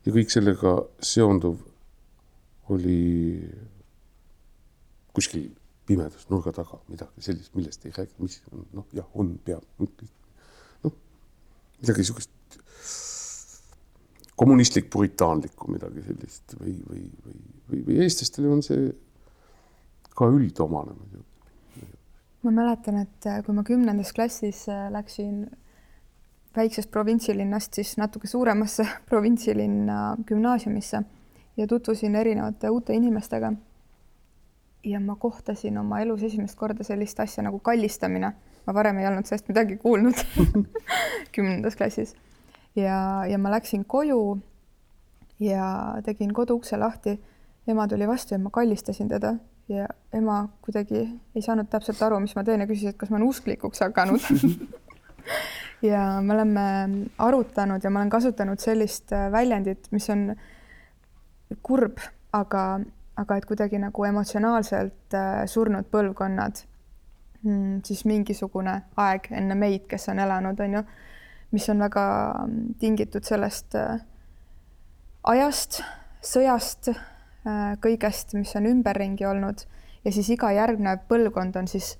[0.08, 1.60] ja kõik sellega seonduv
[2.72, 3.00] oli
[5.12, 5.50] kuskil
[5.88, 8.40] pimedas nurga taga midagi sellist, millest ei räägi, mis
[8.76, 9.64] noh, jah, on, peab,
[10.84, 10.96] noh,
[11.80, 12.32] midagi niisugust
[14.38, 18.88] kommunistlik puritaanlikku midagi sellist või, või, või, või, või eestlastele on see
[20.16, 21.26] ka üldomane muidugi
[22.46, 25.48] ma mäletan, et äh, kui ma kümnendas klassis äh, läksin
[26.56, 31.02] väiksest provintsilinnast siis natuke suuremasse provintsilinna gümnaasiumisse
[31.56, 33.52] ja tutvusin erinevate uute inimestega.
[34.84, 38.32] ja ma kohtasin oma elus esimest korda sellist asja nagu kallistamine.
[38.66, 40.14] ma varem ei olnud sellest midagi kuulnud
[41.34, 42.16] kümnendas klassis.
[42.76, 44.38] ja, ja ma läksin koju
[45.40, 47.20] ja tegin koduukse lahti.
[47.66, 49.34] ema tuli vastu ja ma kallistasin teda
[49.68, 53.16] ja ema kuidagi ei saanud täpselt aru, mis ma teen ja küsis, et kas ma
[53.16, 54.20] olen usklikuks hakanud
[55.82, 56.88] ja me oleme
[57.18, 60.32] arutanud ja ma olen kasutanud sellist äh, väljendit, mis on
[61.62, 62.00] kurb,
[62.32, 62.80] aga,
[63.16, 66.62] aga et kuidagi nagu emotsionaalselt äh, surnud põlvkonnad,
[67.42, 70.84] mm, siis mingisugune aeg enne meid, kes on elanud, on ju,
[71.54, 72.06] mis on väga
[72.46, 74.02] mm, tingitud sellest äh,
[75.28, 75.82] ajast,
[76.24, 76.92] sõjast
[77.80, 79.62] kõigest, mis on ümberringi olnud.
[80.04, 81.94] Ja siis iga järgnev põlvkond on siis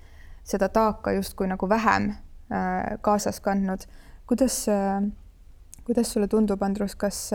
[0.45, 2.28] seda taaka justkui nagu vähem äh,
[3.01, 3.85] kaasas kandnud.
[4.27, 5.03] kuidas, äh,
[5.85, 7.31] kuidas sulle tundub, Andrus, kas,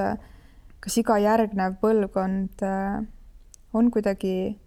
[0.81, 2.63] kas iga järgnev põlvkond
[3.75, 4.61] on kuidagi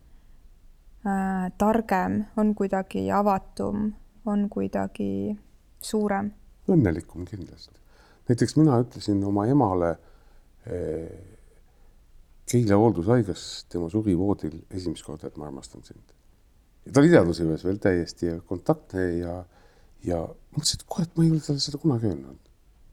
[1.57, 3.93] targem, on kuidagi avatum,
[4.25, 5.37] on kuidagi
[5.79, 6.33] suurem?
[6.67, 7.79] õnnelikum kindlasti.
[8.27, 9.95] näiteks mina ütlesin oma emale
[12.47, 16.13] Keila hooldushaiglas, tema suri voodil esimest korda, et ma armastan sind.
[16.87, 19.33] ta oli teadvuse juures veel täiesti ja kontaktne ja,
[20.05, 20.19] ja
[20.55, 22.39] mõtlesin, et kurat, ma ei ole talle seda kunagi öelnud.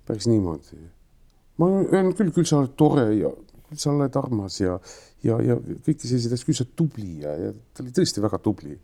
[0.07, 0.79] päris niimoodi.
[1.59, 3.31] ma olen öelnud küll, küll sa oled tore ja
[3.69, 4.79] küll sa oled armas ja,
[5.25, 8.41] ja, ja kõiki selliseid asju, küll sa oled tubli ja, ja ta oli tõesti väga
[8.45, 8.79] tubli.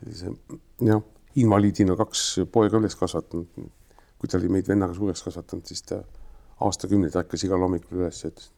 [0.00, 0.34] sellise
[0.90, 1.02] jah,
[1.38, 3.70] invaliidina kaks poega üles kasvatanud.
[4.18, 6.02] kui ta oli meid vennaga suureks kasvatanud, siis ta
[6.66, 8.50] aastakümneid ärkas igal hommikul üles ja ütles,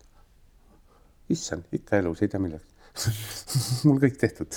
[1.29, 2.67] issand, ikka elus, ei tea milleks
[3.87, 4.57] mul kõik tehtud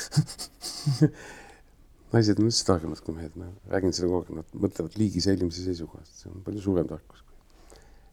[2.13, 5.65] naised on üldse targemad kui mehed, ma räägin seda kogu aeg, nad mõtlevad liigi säilimise
[5.65, 7.23] seisukohast, see on palju suurem tarkus.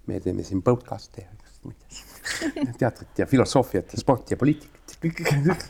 [0.09, 5.67] me teeme siin podcast'e ja teatrit ja filosoofiat ja sporti ja poliitikat.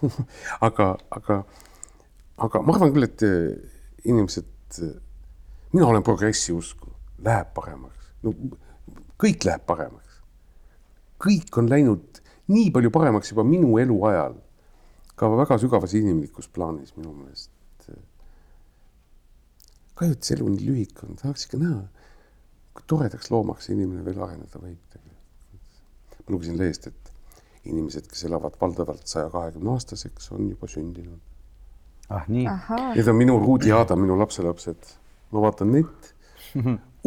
[0.68, 1.40] aga, aga,
[2.46, 3.24] aga ma arvan küll, et
[4.06, 4.78] inimesed,
[5.74, 6.94] mina olen progressi usku,
[7.26, 8.34] läheb paremaks, no
[9.20, 10.22] kõik läheb paremaks.
[11.20, 14.38] kõik on läinud nii palju paremaks juba minu eluajal
[15.20, 17.50] ka väga sügavas inimlikus plaanis minu meelest.
[20.00, 21.80] kahju, et see elu nii lühike on, tahaks ikka näha,
[22.72, 26.14] kui toredaks loomaks see inimene veel areneda võib tegelikult.
[26.24, 27.10] ma lugesin lehest, et
[27.68, 31.20] inimesed, kes elavad valdavalt saja kahekümne aastaseks, on juba sündinud.
[32.08, 32.46] ah nii,
[32.96, 34.96] Need on minu Ruudi Aada, minu lapselapsed.
[35.30, 36.10] ma vaatan neid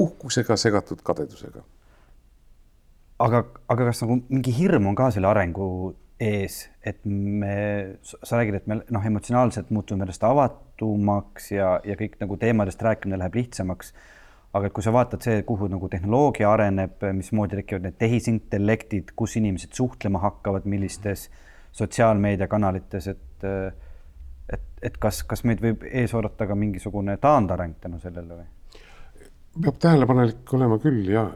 [0.05, 1.63] uhkusega segatud kadedusega.
[3.19, 8.59] aga, aga kas nagu mingi hirm on ka selle arengu ees, et me, sa räägid,
[8.59, 13.93] et me noh, emotsionaalselt muutume järjest avatumaks ja, ja kõik nagu teemadest rääkimine läheb lihtsamaks.
[14.53, 19.33] aga et kui sa vaatad see, kuhu nagu tehnoloogia areneb, mismoodi tekivad need tehisintellektid, kus
[19.39, 21.29] inimesed suhtlema hakkavad, millistes
[21.73, 23.49] sotsiaalmeediakanalites, et
[24.53, 28.47] et, et kas, kas meid võib ees oodata ka mingisugune taandareng tänu sellele või?
[29.63, 31.27] peab tähelepanelik olema küll ja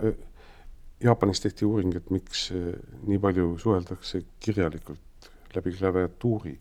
[1.03, 2.73] Jaapanis tehti uuring, et miks eh,
[3.05, 6.55] nii palju suheldakse kirjalikult läbi klaviatuuri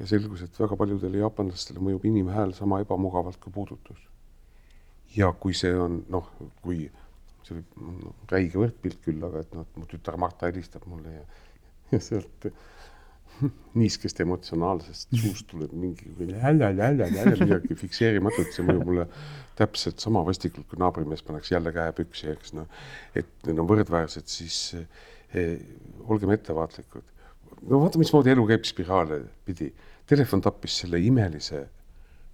[0.00, 4.00] ja selgus, et väga paljudele jaapanlastele mõjub inimhääl sama ebamugavalt kui puudutus.
[5.16, 6.26] ja kui see on noh,
[6.62, 6.90] kui
[7.46, 11.22] see võib no, räige võrdpilt küll, aga et noh, mu tütar Marta helistab mulle ja,
[11.94, 12.50] ja sealt
[13.80, 19.06] niiskest emotsionaalsest suust tuleb mingi midagi fikseerimatut, see mõjub mulle
[19.58, 22.68] täpselt sama vastikult, kui naabrimees paneks jälle käe püksi, eks noh,
[23.16, 25.56] et need on võrdväärsed, siis eh,
[26.06, 27.14] olgem ettevaatlikud.
[27.62, 29.72] no vaata, mismoodi elu käib spiraale pidi.
[30.06, 31.64] Telefon tappis selle imelise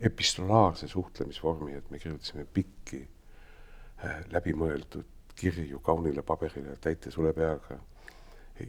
[0.03, 7.79] epistolaarse suhtlemisvormi, et me kirjutasime pikki eh, läbimõeldud kirju kaunile paberile täite sule peaga,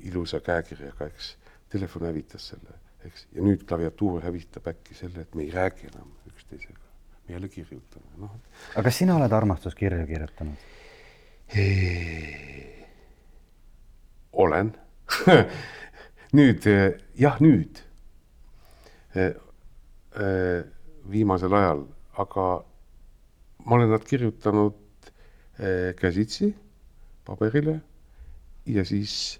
[0.07, 1.33] ilusa käekirjaga, eks
[1.73, 6.13] telefon hävitas selle, eks, ja nüüd klaviatuur hävitab äkki selle, et me ei räägi enam
[6.29, 6.79] üksteisega,
[7.27, 8.37] me jälle kirjutame, noh.
[8.73, 10.69] aga kas sina oled armastuskirju kirjutanud?
[14.33, 14.73] olen.
[16.37, 16.65] Nüüd
[17.19, 17.81] jah, nüüd.
[21.13, 21.83] Viimasel ajal,
[22.17, 22.47] aga
[23.65, 24.79] ma olen nad kirjutanud
[25.99, 26.53] käsitsi
[27.27, 27.79] paberile.
[28.65, 29.39] Ja siis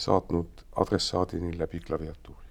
[0.00, 2.48] saatnud adressaadini läbi klaviatuuri.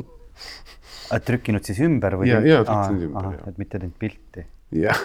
[1.26, 2.30] trükkinud siis ümber või?
[2.32, 3.44] ja, ja trükkinud ümber.
[3.48, 4.46] et mitte teinud pilti?
[4.70, 4.98] jah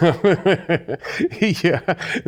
[1.66, 1.80] ja.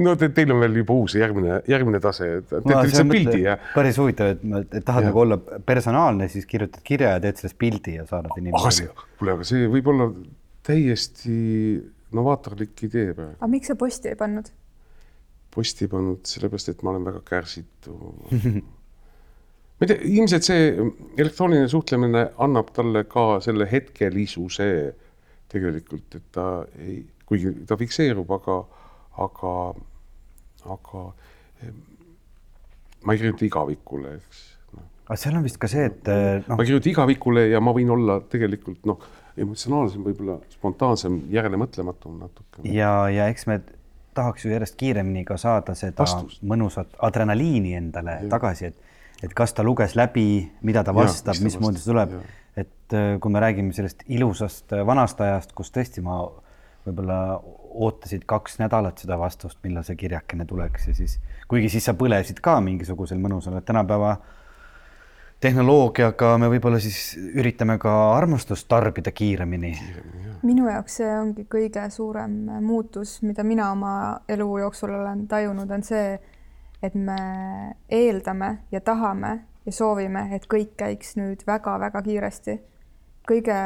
[0.03, 3.55] no te, teil on veel juba uus järgmine, järgmine tase, teete lihtsalt pildi ja.
[3.75, 4.43] päris huvitav, et,
[4.81, 5.13] et tahad ja.
[5.13, 8.91] nagu olla personaalne, siis kirjutad kirja ja teed sellest pildi ja saadad inimesele.
[9.21, 10.11] kuule, aga see võib olla
[10.67, 11.39] täiesti
[12.19, 13.37] novaatorlik idee praegu.
[13.39, 14.51] aga miks sa posti ei pannud?
[15.55, 17.95] Posti pannud, sellepärast et ma olen väga kärsitu
[19.79, 20.71] ma ei tea, ilmselt see
[21.19, 24.69] elektrooniline suhtlemine annab talle ka selle hetkelisuse
[25.49, 26.49] tegelikult, et ta
[26.83, 28.59] ei, kuigi ta fikseerub, aga,
[29.25, 29.55] aga,
[30.75, 31.05] aga
[33.05, 34.43] ma ei kirjuta igavikule, eks
[34.75, 34.85] no..
[35.07, 36.59] aga seal on vist ka see, et no..
[36.59, 39.09] ma ei kirjuta igavikule ja ma võin olla tegelikult noh,
[39.39, 42.67] emotsionaalsem, võib-olla spontaansem, järelemõtlematum natuke.
[42.67, 43.61] ja, ja eks me
[44.19, 46.43] tahaks ju järjest kiiremini ka saada seda Vastust.
[46.43, 48.33] mõnusat adrenaliini endale ja.
[48.35, 50.27] tagasi, et, et kas ta luges läbi,
[50.67, 52.19] mida ta vastab, mismoodi see tuleb.
[52.59, 56.21] et äh, kui me räägime sellest ilusast äh, vanast ajast, kus tõesti ma
[56.89, 57.21] võib-olla
[57.79, 61.19] ootasid kaks nädalat seda vastust, millal see kirjakene tuleks ja siis,
[61.51, 64.17] kuigi siis sa põlesid ka mingisugusel mõnusal, et tänapäeva
[65.41, 69.73] tehnoloogiaga me võib-olla siis üritame ka armastust tarbida kiiremini.
[70.43, 73.93] minu jaoks see ongi kõige suurem muutus, mida mina oma
[74.29, 76.19] elu jooksul olen tajunud, on see,
[76.83, 77.19] et me
[77.89, 82.59] eeldame ja tahame ja soovime, et kõik käiks nüüd väga-väga kiiresti.
[83.29, 83.59] kõige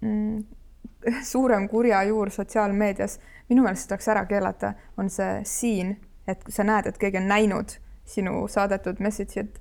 [0.00, 0.44] mm,
[1.32, 3.18] suurem kurjajuur sotsiaalmeedias,
[3.48, 5.96] minu meelest tuleks ära keelata, on see siin,
[6.28, 9.58] et sa näed, et keegi on näinud sinu saadetud message'it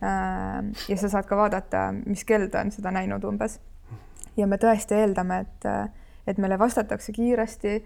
[0.00, 3.58] ja sa saad ka vaadata, mis kell ta on seda näinud umbes.
[4.36, 5.66] ja me tõesti eeldame, et,
[6.26, 7.84] et meile vastatakse kiiresti.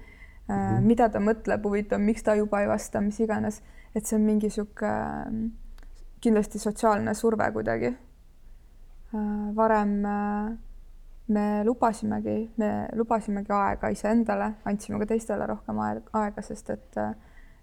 [0.48, 0.80] mm, -hmm.
[0.80, 3.62] mida ta mõtleb, huvitav, miks ta juba ei vasta, mis iganes,
[3.94, 4.92] et see on mingi sihuke
[6.20, 7.86] kindlasti sotsiaalne surve kuidagi.
[9.14, 10.58] Äh, varem äh,
[11.28, 17.12] me lubasimegi, me lubasimegi aega iseendale, andsime ka teistele rohkem aega, sest et äh,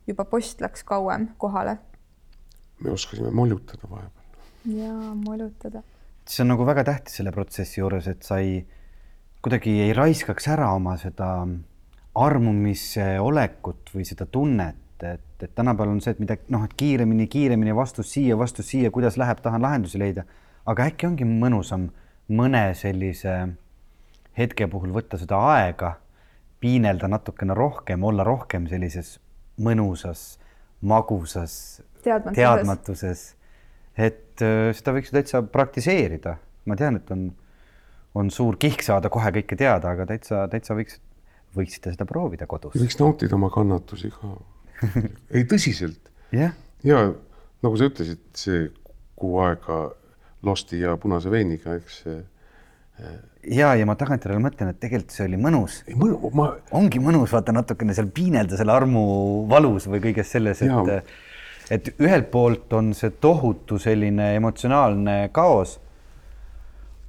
[0.08, 1.78] juba post läks kauem kohale.
[2.80, 4.19] me oskasime molutada vahepeal.
[4.66, 5.84] Ja molutada.
[6.30, 8.62] see on nagu väga tähtis selle protsessi juures, et sa ei,
[9.42, 11.30] kuidagi ei raiskaks ära oma seda
[12.20, 17.28] armumise olekut või seda tunnet, et, et tänapäeval on see, et mida noh, et kiiremini,
[17.32, 20.26] kiiremini vastus siia, vastus siia, kuidas läheb, tahan lahendusi leida,
[20.70, 21.90] aga äkki ongi mõnusam
[22.30, 23.40] mõne sellise
[24.38, 25.96] hetke puhul võtta seda aega,
[26.60, 29.18] piinelda natukene rohkem, olla rohkem sellises
[29.60, 30.38] mõnusas,
[30.82, 31.54] magusas
[32.04, 33.24] teadmatuses, teadmatuses.
[33.98, 36.38] et äh, seda võiks ju täitsa praktiseerida.
[36.70, 37.30] ma tean, et on,
[38.20, 41.00] on suur kihk saada kohe kõike teada, aga täitsa, täitsa võiks,
[41.58, 42.78] võiksite seda proovida kodus.
[42.78, 44.36] võiks nautida oma kannatusi ka
[45.36, 46.54] ei, tõsiselt yeah..
[46.84, 47.08] ja
[47.64, 48.68] nagu sa ütlesid, see
[49.20, 49.90] kuu aega
[50.48, 52.20] Losti ja Punase veiniga, eks see
[53.48, 55.80] ja, ja ma tagantjärele mõtlen, et tegelikult see oli mõnus.
[55.96, 56.50] mõnu, ma.
[56.76, 59.04] ongi mõnus vaata natukene seal piinelda selle armu
[59.52, 61.14] valus või kõiges selles, et,
[61.70, 65.80] et ühelt poolt on see tohutu selline emotsionaalne kaos.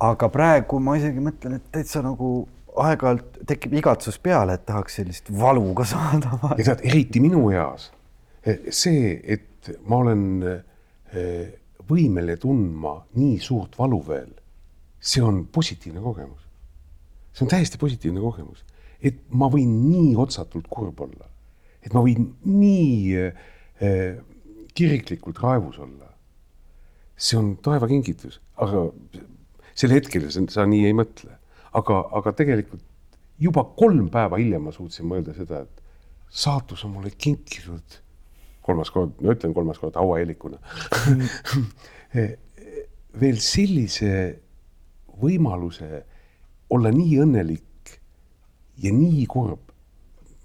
[0.00, 2.48] aga praegu ma isegi mõtlen, et täitsa nagu
[2.80, 6.38] aeg-ajalt tekib igatsus peale, et tahaks sellist valu ka saada.
[6.56, 7.90] ja tead, eriti minu eas
[8.70, 11.48] see, et ma olen eh,
[11.90, 14.30] võimeline tundma nii suurt valu veel
[15.00, 16.40] see on positiivne kogemus.
[17.32, 18.64] see on täiesti positiivne kogemus,
[19.02, 21.28] et ma võin nii otsatult kurb olla,
[21.82, 24.18] et ma võin nii äh,
[24.80, 26.08] kiriklikult raevus olla.
[27.20, 28.86] see on taeva kingitus, aga
[29.76, 31.34] sel hetkel sa nii ei mõtle,
[31.76, 32.80] aga, aga tegelikult
[33.40, 35.82] juba kolm päeva hiljem ma suutsin mõelda seda, et
[36.30, 37.98] saatus on mulle kinkinud
[38.64, 40.60] kolmas kord, no ütlen kolmas kord hauaheelikuna
[43.20, 44.12] veel sellise
[45.20, 46.04] võimaluse
[46.70, 47.96] olla nii õnnelik
[48.80, 49.69] ja nii kurb.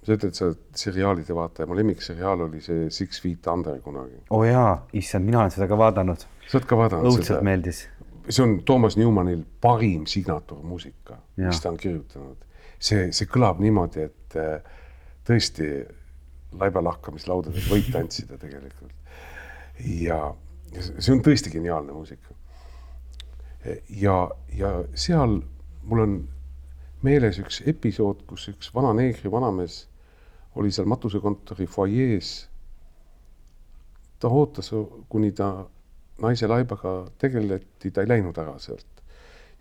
[0.05, 4.21] Sa ütled, sa oled seriaalide vaataja, mu lemmikseriaal oli see Six Feet Under kunagi.
[4.29, 6.25] oo oh jaa, issand, mina olen seda ka vaadanud.
[6.47, 7.41] sa oled ka vaadanud õudselt seda?
[7.45, 7.81] meeldis.
[8.29, 12.37] see on Toomas Newmanil parim signatuurmuusika, mis ta on kirjutanud.
[12.79, 14.79] see, see kõlab niimoodi, et äh,
[15.27, 15.69] tõesti
[16.55, 18.93] laibalahkamislaudadel võid tantsida tegelikult.
[19.81, 20.21] ja
[20.79, 22.35] see on tõesti geniaalne muusika
[23.89, 25.39] ja, ja seal
[25.85, 26.15] mul on
[27.05, 29.85] meeles üks episood, kus üks vana neegri vanamees
[30.55, 32.49] oli seal matusekontori fuajees.
[34.19, 34.71] ta ootas,
[35.09, 35.65] kuni ta
[36.23, 38.87] naise laibaga tegeleti, ta ei läinud ära sealt.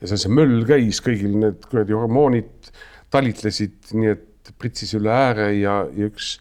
[0.00, 2.70] ja seal see möll käis, kõigil need kuradi hormoonid
[3.14, 6.36] talitlesid, nii et pritsis üle ääre ja, ja üks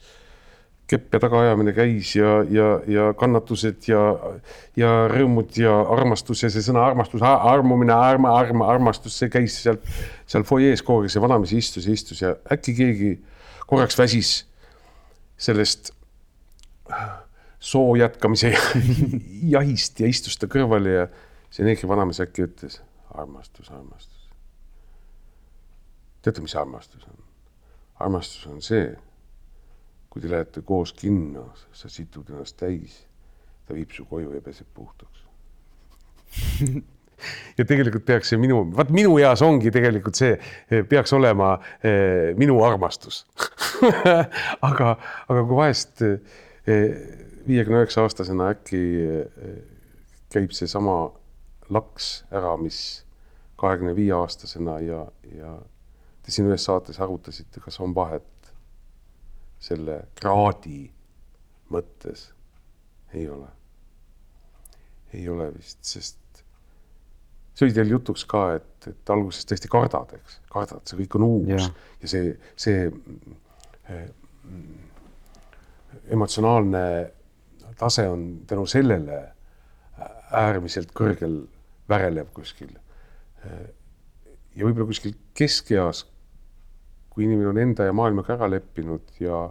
[0.89, 4.01] kepp ja tagaajamine käis ja, ja, ja kannatused ja,
[4.77, 9.85] ja rõõmud ja armastus ja see sõna armastus, armumine, arma, arma, armastus, see käis sealt,
[10.29, 13.13] seal fuajees aeg, see vanamees istus ja istus ja äkki keegi
[13.73, 14.31] korraks väsis
[15.37, 15.91] sellest
[17.59, 18.53] soo jätkamise
[19.55, 21.07] jahist ja istus ta kõrvale ja
[21.53, 22.81] see neegri vanamees äkki ütles
[23.13, 24.29] armastus, armastus.
[26.21, 27.17] teate, mis armastus on?
[28.03, 28.87] armastus on see
[30.13, 32.99] kui te lähete koos kinno, sa situd ennast täis,
[33.65, 35.23] ta viib su koju ja peseb puhtaks
[37.57, 40.37] ja tegelikult peaks see minu, vaat minu eas ongi tegelikult see,
[40.89, 43.23] peaks olema eh, minu armastus
[44.69, 44.95] aga,
[45.27, 46.03] aga kui vahest
[46.65, 49.57] viiekümne eh, üheksa aastasena äkki eh,
[50.33, 50.97] käib seesama
[51.73, 53.03] laks ära, mis
[53.59, 55.05] kahekümne viie aastasena ja,
[55.37, 55.55] ja
[56.23, 58.27] te siin ühes saates arutasite, kas on vahet
[59.63, 60.89] selle kraadi
[61.71, 62.27] mõttes
[63.13, 63.47] ei ole.
[65.13, 66.22] ei ole vist, sest
[67.53, 71.27] see oli teil jutuks ka, et, et alguses tõesti kardad, eks, kardad, see kõik on
[71.27, 71.51] uus.
[71.51, 71.67] Ja,
[72.01, 72.87] ja see, see
[73.93, 74.07] eh,
[76.13, 76.85] emotsionaalne
[77.79, 79.19] tase on tänu sellele
[80.33, 81.43] äärmiselt kõrgel
[81.89, 82.73] värelev kuskil.
[83.45, 83.69] Eh,
[84.57, 86.05] ja võib-olla kuskil keskeas
[87.13, 89.45] kui inimene on enda ja maailmaga ära leppinud ja,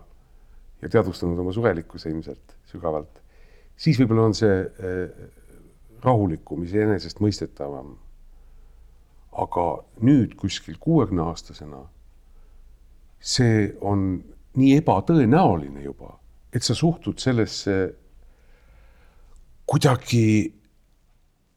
[0.82, 3.20] ja teadvustanud oma surelikkuse ilmselt sügavalt,
[3.78, 5.28] siis võib-olla on see eh,
[6.04, 7.98] rahulikum, iseenesestmõistetavam.
[9.32, 9.62] aga
[10.04, 11.78] nüüd kuskil kuuekümne aastasena,
[13.16, 14.20] see on
[14.60, 16.18] nii ebatõenäoline juba,
[16.52, 17.76] et sa suhtud sellesse
[19.64, 20.52] kuidagi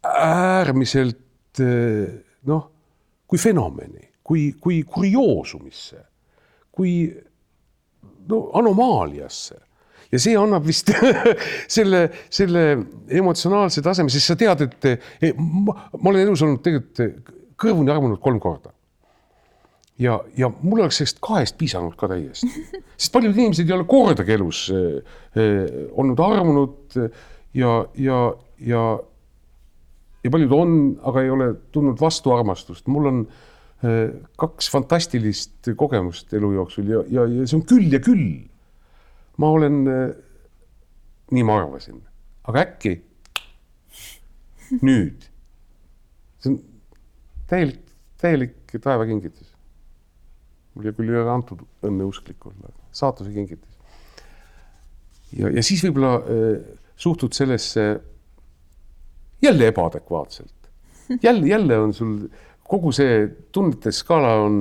[0.08, 1.60] äärmiselt
[2.48, 2.70] noh,
[3.28, 6.02] kui fenomeni kui, kui kurioosumisse,
[6.74, 6.96] kui
[8.30, 9.60] no anomaaliasse
[10.12, 10.92] ja see annab vist
[11.78, 12.66] selle, selle
[13.10, 18.22] emotsionaalse taseme, sest sa tead, et eh, ma, ma olen elus olnud tegelikult kõrvuni armunud
[18.24, 18.72] kolm korda.
[20.00, 22.50] ja, ja mul oleks sellest kahest piisanud ka täiesti,
[23.00, 25.02] sest paljud inimesed ei ole kordagi elus eh,
[25.40, 26.98] eh, olnud armunud
[27.56, 28.22] ja, ja,
[28.60, 28.86] ja,
[30.24, 32.90] ja paljud on, aga ei ole tundnud vastuarmastust.
[32.92, 33.22] mul on
[33.84, 38.44] eh, kaks fantastilist kogemust elu jooksul ja, ja, ja see on küll ja küll
[39.38, 39.82] ma olen,
[41.32, 42.00] nii ma arvasin,
[42.48, 42.96] aga äkki
[44.82, 45.26] nüüd,
[46.42, 46.58] see on
[47.50, 47.82] täielik,
[48.22, 49.52] täielik taevakingitus.
[50.76, 53.78] mul küll ei ole antud õnneusklik olla, saatuse kingitus.
[55.36, 56.58] ja, ja siis võib-olla äh,
[56.96, 57.86] suhtud sellesse
[59.42, 60.70] jälle ebaadekvaatselt.
[61.22, 62.18] jälle, jälle on sul
[62.66, 64.56] kogu see tunnete skaala on,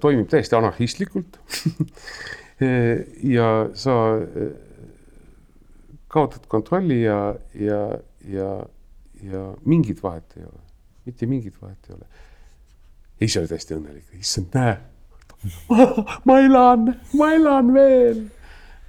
[0.00, 1.38] toimib täiesti anarhistlikult
[2.60, 4.50] ja sa eh,
[6.08, 8.66] kaotad kontrolli ja, ja, ja,
[9.22, 10.60] ja mingit vahet ei ole,
[11.06, 12.06] mitte mingit vahet ei ole.
[13.20, 14.76] ja ise oled hästi õnnelik, issand, näe,
[16.26, 18.20] ma elan, ma elan veel,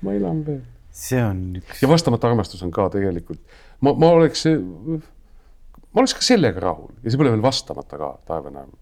[0.01, 0.65] ma elan veel.
[0.91, 1.83] see on üks.
[1.83, 3.41] ja vastamata armastus on ka tegelikult,
[3.85, 8.53] ma, ma oleks, ma oleks ka sellega rahul ja see pole veel vastamata ka taeva
[8.57, 8.73] näol.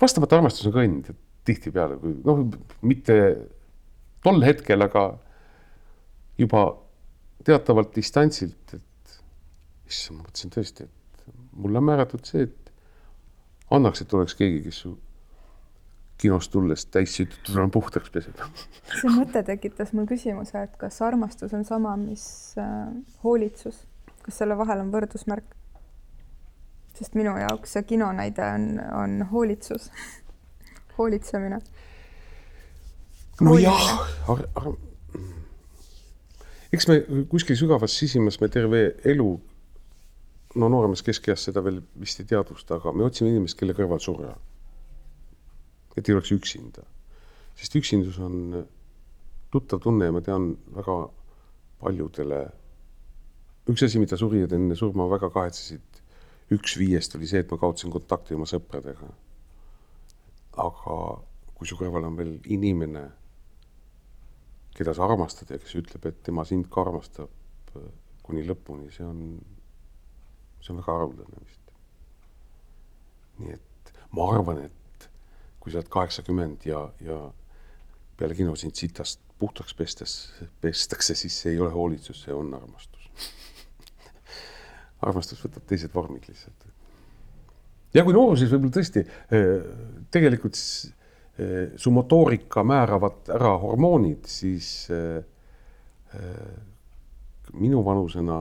[0.00, 1.16] vastamata armastus on ka õnn
[1.48, 2.44] tihtipeale, kui noh,
[2.84, 3.14] mitte
[4.24, 5.08] tol hetkel, aga
[6.38, 6.62] juba
[7.44, 9.18] teatavalt distantsilt, et
[9.88, 12.72] issand, ma mõtlesin tõesti, et mulle on määratud see, et
[13.74, 14.94] annaks, et oleks keegi, kes su
[16.18, 18.40] kinost tulles täissütitud enam puhtaks peseb.
[18.90, 22.24] see mõte tekitas mul küsimuse, et kas armastus on sama, mis
[22.58, 22.88] äh,
[23.22, 23.84] hoolitsus,
[24.24, 25.54] kas selle vahel on võrdusmärk?
[26.98, 28.64] sest minu jaoks see kino näide on,
[28.98, 29.84] on hoolitsus
[30.96, 31.60] hoolitsemine
[33.40, 33.82] nojah,
[36.72, 36.98] eks me
[37.30, 39.28] kuskil sügavas sisimas me terve elu,
[40.58, 44.34] no nooremas keskeas seda veel vist ei teadvusta, aga me otsime inimest, kelle kõrval surra.
[45.98, 46.84] et ei oleks üksinda,
[47.58, 48.64] sest üksindus on
[49.50, 50.98] tuttav tunne ja ma tean väga
[51.80, 52.42] paljudele.
[53.68, 56.02] üks asi, mida surijad enne surma väga kahetsesid,
[56.54, 59.14] üks viiest oli see, et ma kaotasin kontakti oma sõpradega.
[60.58, 60.98] aga
[61.54, 63.08] kui su kõrval on veel inimene
[64.78, 67.88] keda sa armastad ja kes ütleb, et tema sind ka armastab äh,
[68.26, 69.22] kuni lõpuni, see on,
[70.62, 71.72] see on väga haruldane vist.
[73.38, 75.08] nii et ma arvan, et
[75.58, 77.18] kui sa oled kaheksakümmend ja, ja
[78.18, 80.14] peale kino sind sitast puhtaks pestes,
[80.62, 83.10] pestakse, siis see ei ole hoolitsus, see on armastus
[85.06, 86.68] armastus võtab teised vormid lihtsalt.
[87.94, 89.66] ja kui nooruses võib-olla tõesti äh,
[90.14, 90.58] tegelikult
[91.76, 95.22] su motoorika määravad ära hormoonid, siis eh,
[96.14, 96.56] eh,
[97.54, 98.38] minu vanusena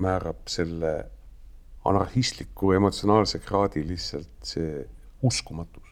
[0.00, 0.92] määrab selle
[1.84, 4.84] anarhistliku emotsionaalse kraadi lihtsalt see
[5.22, 5.88] uskumatus.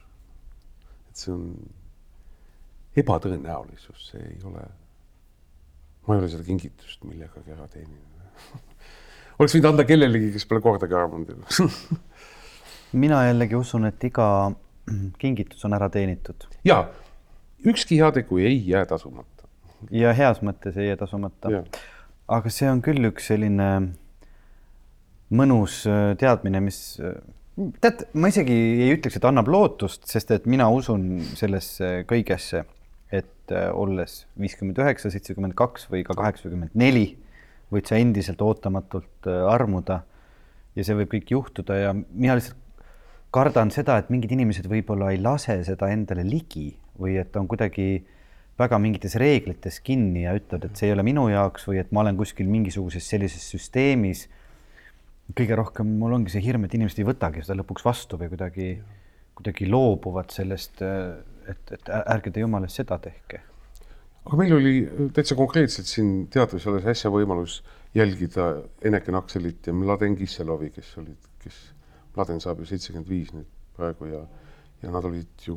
[1.09, 1.49] et see on
[2.99, 4.63] ebatõenäolisus, see ei ole,
[6.07, 8.69] ma ei ole seda kingitust millegagi ära teeninud
[9.39, 11.33] oleks võinud anda kellelegi, kes pole kordagi armunud
[13.05, 14.29] mina jällegi usun, et iga
[15.23, 16.49] kingitus on ära teenitud.
[16.65, 16.89] ja
[17.67, 19.49] ükski heategu ei jää tasumata.
[19.91, 21.65] ja heas mõttes ei jää tasumata.
[22.29, 23.71] aga see on küll üks selline
[25.35, 27.17] mõnus äh, teadmine, mis äh,
[27.83, 32.65] tead, ma isegi ei ütleks, et annab lootust, sest et mina usun sellesse kõigesse,
[33.13, 37.11] et äh, olles viiskümmend üheksa, seitsekümmend kaks või ka kaheksakümmend neli,
[37.73, 40.01] võid sa endiselt ootamatult armuda
[40.77, 42.57] ja see võib kõik juhtuda ja mina lihtsalt
[43.35, 47.89] kardan seda, et mingid inimesed võib-olla ei lase seda endale ligi või et on kuidagi
[48.59, 52.03] väga mingites reeglites kinni ja ütlevad, et see ei ole minu jaoks või et ma
[52.03, 54.27] olen kuskil mingisuguses sellises süsteemis.
[55.37, 58.69] kõige rohkem mul ongi see hirm, et inimesed ei võtagi seda lõpuks vastu või kuidagi,
[59.37, 63.43] kuidagi loobuvad sellest, et, et ärge te jumala eest seda tehke.
[64.25, 64.75] aga meil oli
[65.15, 67.63] täitsa konkreetselt siin teatris alles äsja võimalus
[67.95, 71.61] jälgida Eneken Akselit ja Mladen Kisselovi, kes olid, kes
[72.19, 73.49] Laden saab ju seitsekümmend viis nüüd
[73.79, 74.25] praegu ja,
[74.83, 75.57] ja nad olid ju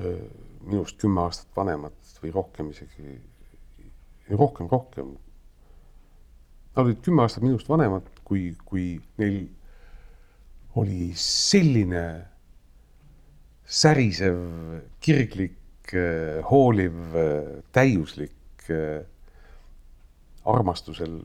[0.00, 0.18] öö,
[0.66, 3.18] minust kümme aastat vanemad või rohkem isegi,
[4.32, 5.12] rohkem, rohkem.
[6.76, 9.44] Nad olid kümme aastat minust vanemad, kui, kui neil
[10.76, 12.04] oli selline
[13.66, 14.36] särisev,
[15.00, 15.92] kirglik,
[16.50, 16.98] hooliv,
[17.72, 18.66] täiuslik
[20.46, 21.20] armastusel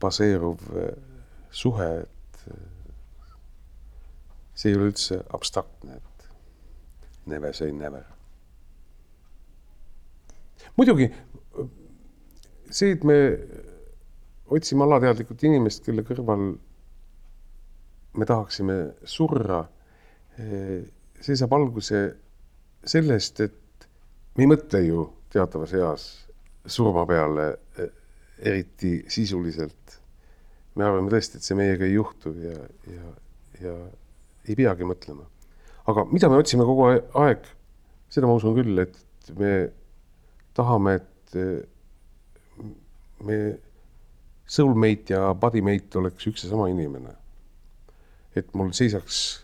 [0.00, 0.64] baseeruv
[1.50, 1.90] suhe,
[4.58, 6.28] see ei ole üldse abstraktne, et
[7.30, 8.04] never say never.
[10.76, 11.08] muidugi
[12.70, 13.18] see, et me
[14.48, 16.50] otsime alateadlikult inimest, kelle kõrval
[18.18, 19.62] me tahaksime surra,
[20.38, 22.02] see saab alguse
[22.88, 23.88] sellest, et
[24.36, 26.06] me ei mõtle ju teatavas eas
[26.68, 27.48] surma peale
[28.38, 29.98] eriti sisuliselt.
[30.78, 32.56] Me arvame tõesti, et see meiega ei juhtu ja,
[32.92, 33.12] ja,
[33.64, 33.74] ja
[34.48, 35.26] ei peagi mõtlema.
[35.90, 37.46] aga mida me otsime kogu aeg,
[38.12, 39.52] seda ma usun küll, et me
[40.56, 41.38] tahame, et
[43.26, 43.38] me
[44.48, 47.14] soulmate ja bodymate oleks üks ja sama inimene.
[48.36, 49.42] et mul seisaks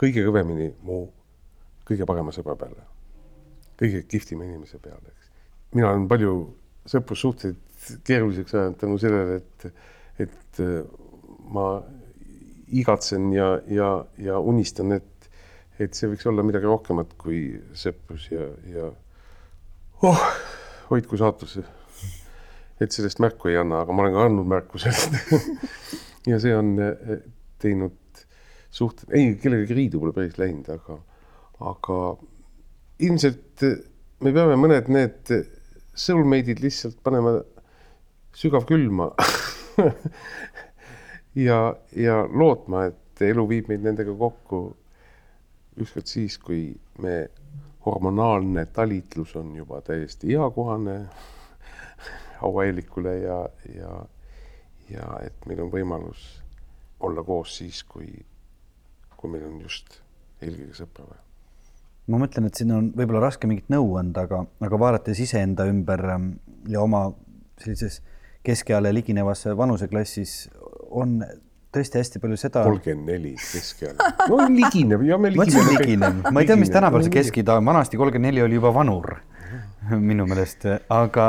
[0.00, 1.04] kõige kõvemini mu
[1.84, 2.86] kõige parema sõbra peale,
[3.78, 5.30] kõige kihvtima inimese peale, eks.
[5.76, 6.34] mina olen palju
[6.88, 9.66] sõprussuhteid keeruliseks ajanud tänu sellele, et,
[10.22, 10.60] et
[11.54, 11.68] ma
[12.74, 13.88] igatsen ja, ja,
[14.18, 15.30] ja unistan, et,
[15.78, 17.46] et see võiks olla midagi rohkemat kui
[17.76, 18.90] sõprus ja, ja
[20.06, 20.28] oh,
[20.90, 21.58] hoidku saatus
[22.82, 25.18] et sellest märku ei anna, aga ma olen ka andnud märku sellest.
[26.24, 27.18] Ja see on eh,
[27.60, 28.20] teinud
[28.72, 30.96] suht-, ei, kellegagi riidu pole päris läinud, aga,
[31.68, 31.98] aga
[33.04, 33.64] ilmselt
[34.24, 35.34] me peame mõned need
[36.00, 37.34] soulmate'id lihtsalt panema
[38.40, 39.10] sügavkülma
[41.46, 41.58] ja,
[41.96, 44.64] ja lootma, et elu viib meid nendega kokku
[45.80, 46.68] ükskord siis, kui
[47.02, 47.28] me
[47.86, 51.00] hormonaalne talitlus on juba täiesti eakohane
[52.40, 53.90] hauaeelikule ja, ja,
[54.90, 56.24] ja et meil on võimalus
[57.00, 58.08] olla koos siis, kui,
[59.16, 60.00] kui meil on just
[60.42, 61.20] eelkõige sõpra vaja.
[62.12, 66.04] ma mõtlen, et siin on võib-olla raske mingit nõu anda, aga, aga vaadates iseenda ümber
[66.16, 66.34] ähm,
[66.68, 67.06] ja oma
[67.60, 68.00] sellises
[68.44, 70.36] keskeale liginevas vanuseklassis
[70.90, 71.18] on
[71.74, 72.62] tõesti hästi palju seda.
[72.68, 74.12] kolmkümmend neli keskealine.
[74.30, 75.76] no ligineb ja me ligineme.
[75.80, 79.16] ligineb, ma ei tea, mis tänapäeval see keskiga on, vanasti kolmkümmend neli oli juba vanur
[80.10, 81.28] minu meelest, aga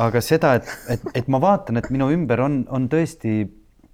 [0.00, 3.44] aga seda, et, et, et ma vaatan, et minu ümber on, on tõesti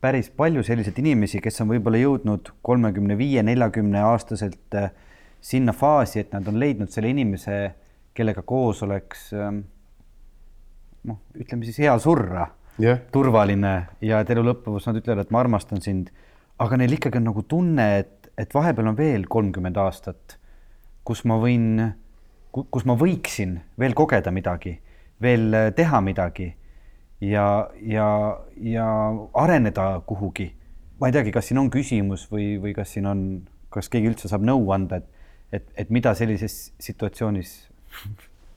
[0.04, 4.90] päris palju selliseid inimesi, kes on võib-olla jõudnud kolmekümne viie, neljakümne aastaselt äh,
[5.44, 7.58] sinna faasi, et nad on leidnud selle inimese,
[8.16, 9.64] kellega koos oleks ähm,
[11.08, 12.48] noh, ütleme siis hea surra
[12.80, 13.74] yeah., turvaline
[14.04, 16.12] ja et elu lõppuvus nad ütlevad, et ma armastan sind,
[16.62, 20.38] aga neil ikkagi on nagu tunne, et, et vahepeal on veel kolmkümmend aastat,
[21.04, 21.92] kus ma võin,
[22.54, 24.78] kus ma võiksin veel kogeda midagi
[25.24, 26.48] veel teha midagi
[27.20, 28.08] ja, ja,
[28.60, 28.86] ja
[29.34, 30.54] areneda kuhugi.
[31.00, 33.24] ma ei teagi, kas siin on küsimus või, või kas siin on,
[33.74, 35.08] kas keegi üldse saab nõu anda, et,
[35.52, 37.56] et, et mida sellises situatsioonis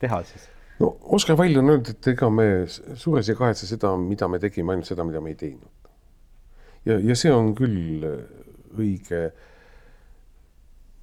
[0.02, 0.48] teha siis?
[0.80, 4.74] No Oskar Vail on öelnud, et ega me suures ei kahetse seda, mida me tegime,
[4.74, 5.90] ainult seda, mida me ei teinud.
[6.86, 8.06] ja, ja see on küll
[8.78, 9.22] õige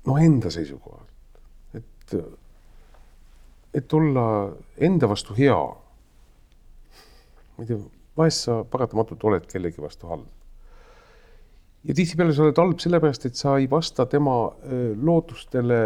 [0.05, 1.43] noh, enda seisukohalt,
[1.75, 2.17] et
[3.75, 5.57] et olla enda vastu hea.
[7.57, 7.81] ma ei tea,
[8.15, 10.27] vahest sa paratamatult oled kellegi vastu halb.
[11.83, 14.37] ja tihtipeale sa oled halb sellepärast, et sa ei vasta tema
[14.95, 15.81] lootustele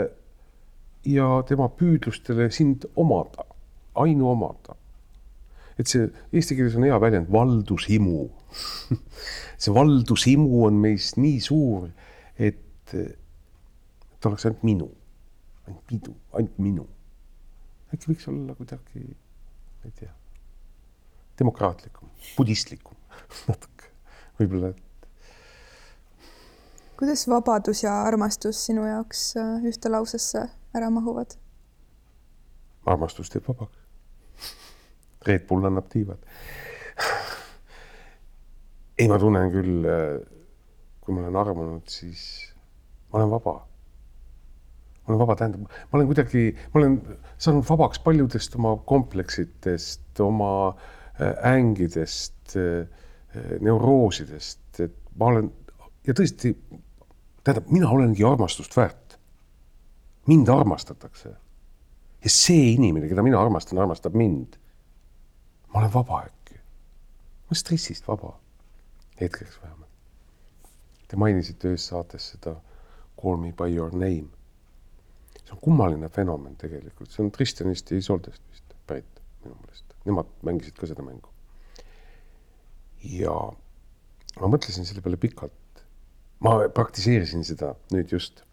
[1.09, 3.48] ja tema püüdlustele sind omada,
[3.95, 4.75] ainuomada.
[5.79, 8.29] et see eesti keeles on hea väljend valdushimu
[9.61, 11.89] see valdushimu on meis nii suur,
[12.37, 12.95] et
[14.19, 14.89] ta oleks ainult minu,
[15.67, 16.87] ainult minu, ainult minu
[17.93, 20.11] äkki võiks olla kuidagi, ma ei tea,
[21.41, 22.97] demokraatlikum, budistlikum
[23.49, 23.89] natuke,
[24.39, 24.73] võib-olla,
[26.99, 31.37] kuidas vabadus ja armastus sinu jaoks äh, ühte lausesse ära mahuvad?
[32.85, 33.77] Armastus teeb vabaks.
[35.27, 36.21] Red Bull annab tiivad.
[38.99, 40.19] ei, ma tunnen küll, äh,
[41.01, 42.53] kui ma olen armunud, siis
[43.11, 43.55] ma olen vaba
[45.09, 46.41] ma olen vaba, tähendab, ma olen kuidagi,
[46.73, 46.97] ma olen
[47.41, 52.85] saanud vabaks paljudest oma kompleksitest, oma äh, ängidest, äh,
[53.59, 55.49] neuroosidest, et ma olen
[56.07, 56.53] ja tõesti,
[57.43, 59.17] tähendab, mina olengi armastust väärt.
[60.29, 61.31] mind armastatakse.
[62.23, 64.57] Ja see inimene, keda mina armastan, armastab mind.
[65.73, 66.55] ma olen vaba äkki.
[66.55, 68.33] ma olen stressist vaba,
[69.21, 69.87] hetkeks vähemalt.
[71.07, 72.59] Te mainisite ühes saates seda
[73.19, 74.29] Call me by your name
[75.49, 80.29] see on kummaline fenomen tegelikult, see on Tristanist ja Isoldest vist pärit minu meelest, nemad
[80.45, 81.29] mängisid ka seda mängu.
[82.99, 83.33] ja
[84.39, 85.83] ma mõtlesin selle peale pikalt.
[86.39, 88.43] ma praktiseerisin seda nüüd just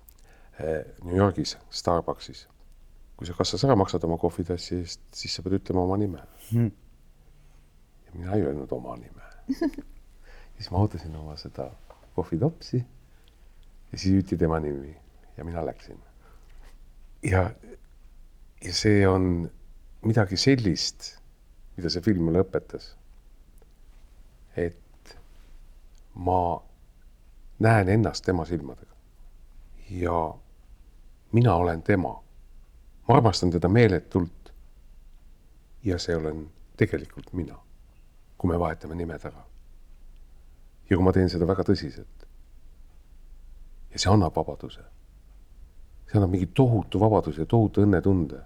[0.59, 2.47] eh, New Yorgis Starbucksis.
[3.17, 6.73] Kui sa kassas ära maksad oma kohvitassi eest, siis sa pead ütlema oma nime hmm..
[8.07, 9.25] ja mina ei öelnud oma nime
[10.57, 11.71] siis ma ootasin oma seda
[12.17, 14.97] kohvitopsi ja siis hüüti tema nimi
[15.37, 16.01] ja mina läksin
[17.31, 17.51] ja,
[18.65, 19.51] ja see on
[20.07, 21.17] midagi sellist,
[21.77, 22.93] mida see film mulle õpetas.
[24.57, 25.17] et
[26.15, 26.63] ma
[27.61, 28.93] näen ennast tema silmadega.
[29.91, 30.35] ja
[31.33, 32.15] mina olen tema.
[33.09, 34.53] Ma armastan teda meeletult.
[35.83, 37.59] ja see olen tegelikult mina,
[38.39, 39.45] kui me vahetame nimed ära.
[40.91, 42.27] ja kui ma teen seda väga tõsiselt.
[43.91, 44.83] ja see annab vabaduse.
[46.07, 48.43] see annab mingi tohutu vabaduse tohutu õnnetunde.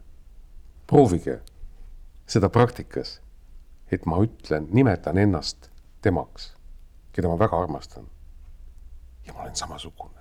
[0.86, 1.40] proovige
[2.26, 3.20] seda praktikas,
[3.92, 5.70] et ma ütlen, nimetan ennast
[6.02, 6.54] temaks,
[7.12, 8.06] keda ma väga armastan.
[9.26, 10.20] ja ma olen samasugune.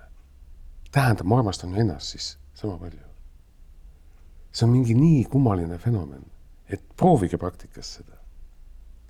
[0.92, 3.09] tähendab, ma armastan ennast siis sama palju.
[4.52, 6.24] See on mingi nii kummaline fenomen,
[6.68, 8.18] et proovige praktikas seda.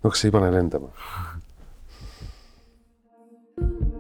[0.03, 0.93] no kas ei pane lendama?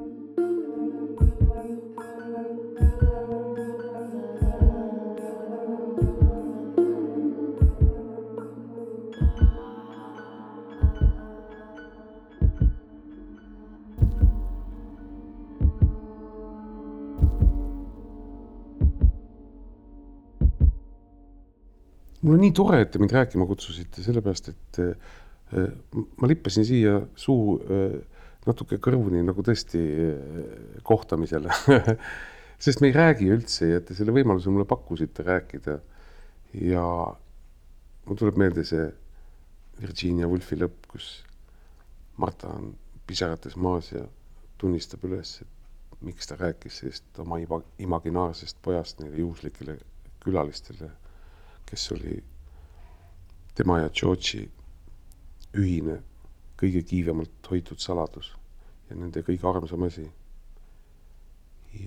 [22.22, 25.68] mul on nii tore, et te mind rääkima kutsusite, sellepärast et äh,
[26.20, 27.96] ma lippasin siia suu äh,
[28.46, 31.54] natuke kõrvuni nagu tõesti äh, kohtamisele
[32.64, 35.78] sest me ei räägi üldse ja te selle võimaluse mulle pakkusite rääkida.
[36.60, 36.84] ja
[38.06, 38.88] mul tuleb meelde see
[39.80, 41.10] Virginia Woolfi lõpp, kus
[42.20, 42.74] Marta on
[43.08, 44.02] pisarates maas ja
[44.60, 47.38] tunnistab üles, et miks ta rääkis sellest oma
[47.80, 49.78] imaginaarsest pojast neile juhuslikele
[50.20, 50.90] külalistele
[51.70, 52.18] kes oli
[53.54, 54.48] tema ja George'i
[55.58, 56.00] ühine
[56.60, 58.32] kõige kiivemalt hoitud saladus
[58.90, 60.06] ja nende kõige armsam asi.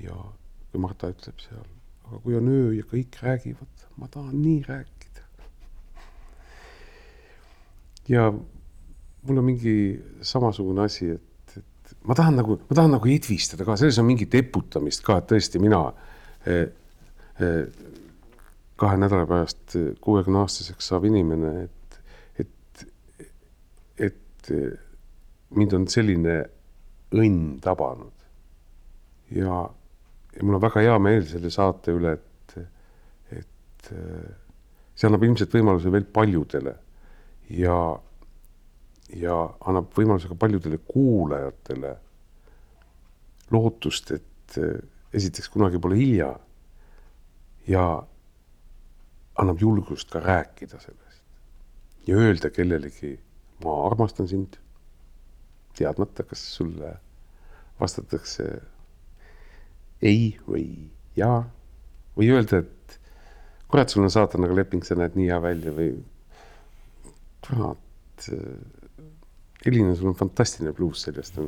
[0.03, 0.15] ja
[0.71, 1.65] kui Marta ütleb seal,
[2.07, 5.27] aga kui on öö ja kõik räägivad, ma tahan nii rääkida.
[8.09, 9.75] ja mul on mingi
[10.21, 14.35] samasugune asi, et, et ma tahan nagu, ma tahan nagu edvistada ka, selles on mingit
[14.39, 15.83] eputamist ka, et tõesti mina
[16.47, 16.65] eh,
[17.39, 17.91] eh,
[18.83, 21.99] kahe nädala pärast kuuekümne aastaseks saab inimene, et,
[22.43, 22.85] et,
[24.09, 24.51] et
[25.55, 26.41] mind on selline
[27.13, 28.27] õnn tabanud.
[29.33, 29.63] ja,
[30.35, 32.55] ja mul on väga hea meel selle saate üle, et,
[33.39, 36.75] et see annab ilmselt võimaluse veel paljudele
[37.57, 37.77] ja,
[39.15, 39.37] ja
[39.69, 41.93] annab võimaluse ka paljudele kuulajatele
[43.53, 44.59] lootust, et
[45.13, 46.33] esiteks kunagi pole hilja
[47.69, 47.85] ja
[49.41, 51.21] annab julgust ka rääkida sellest
[52.07, 53.15] ja öelda kellelegi,
[53.63, 54.57] ma armastan sind,
[55.77, 56.93] teadmata, kas sulle
[57.79, 58.47] vastatakse
[60.03, 60.65] ei või
[61.17, 61.43] jaa
[62.17, 62.99] või öelda, et
[63.71, 65.95] kurat, sul on saatanaga leping, sa näed nii hea välja või
[67.47, 68.27] kurat,
[69.65, 71.39] Elina, sul on fantastiline bluus seljast,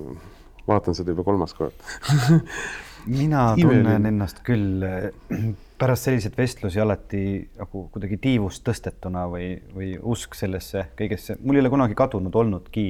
[0.65, 1.75] vaatan seda juba kolmas kord
[3.05, 4.83] mina tunnen ennast küll
[5.79, 7.23] pärast selliseid vestlusi alati
[7.59, 12.87] nagu kuidagi tiivust tõstetuna või, või usk sellesse kõigesse, mul ei ole kunagi kadunud olnudki,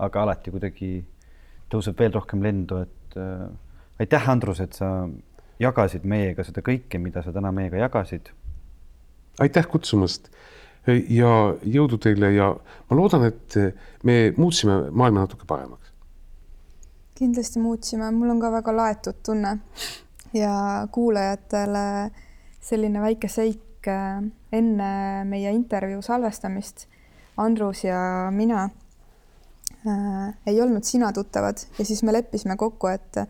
[0.00, 0.92] aga alati kuidagi
[1.70, 3.48] tõuseb veel rohkem lendu, et äh,
[4.02, 5.08] aitäh, Andrus, et sa
[5.60, 8.30] jagasid meiega seda kõike, mida sa täna meiega jagasid.
[9.40, 10.30] aitäh kutsumast
[10.86, 11.32] ja
[11.62, 12.50] jõudu teile ja
[12.88, 13.56] ma loodan, et
[14.04, 15.79] me muutsime maailma natuke paremaks.
[17.20, 19.58] Kindlasti muutsime, mul on ka väga laetud tunne
[20.32, 20.52] ja
[20.92, 21.84] kuulajatele
[22.64, 24.92] selline väike seik äh, enne
[25.28, 26.86] meie intervjuu salvestamist.
[27.40, 28.00] Andrus ja
[28.34, 28.64] mina
[29.86, 33.20] äh, ei olnud sina tuttavad ja siis me leppisime kokku, et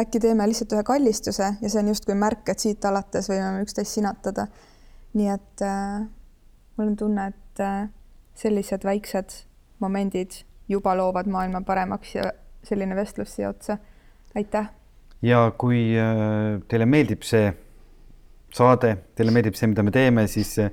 [0.00, 3.98] äkki teeme lihtsalt ühe kallistuse ja see on justkui märk, et siit alates võime üksteist
[3.98, 4.46] sinatada.
[5.14, 6.04] nii et äh,
[6.76, 7.88] mul on tunne, et äh,
[8.34, 9.42] sellised väiksed
[9.80, 12.30] momendid juba loovad maailma paremaks ja
[12.62, 13.78] selline vestlus siia otsa.
[14.34, 14.70] aitäh
[15.24, 17.50] ja kui äh, teile meeldib see
[18.56, 20.72] saade, teile meeldib see, mida me teeme, siis äh,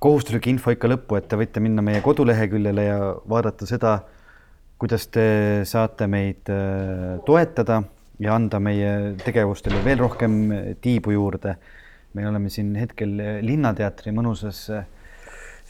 [0.00, 3.96] kohustuslik info ikka lõppu, et te võite minna meie koduleheküljele ja vaadata seda,
[4.80, 5.24] kuidas te
[5.68, 7.82] saate meid äh, toetada
[8.20, 10.40] ja anda meie tegevustele veel rohkem
[10.84, 11.56] tiibu juurde.
[12.12, 13.12] me oleme siin hetkel
[13.46, 14.64] Linnateatri mõnusas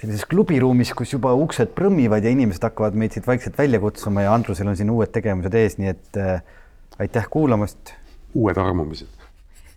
[0.01, 4.35] sellises klubiruumis, kus juba uksed prõmmivad ja inimesed hakkavad meid siit vaikselt välja kutsuma ja
[4.35, 6.21] Andrusel on siin uued tegevused ees, nii et
[6.99, 7.95] aitäh kuulamast.
[8.35, 9.09] uued arvamused.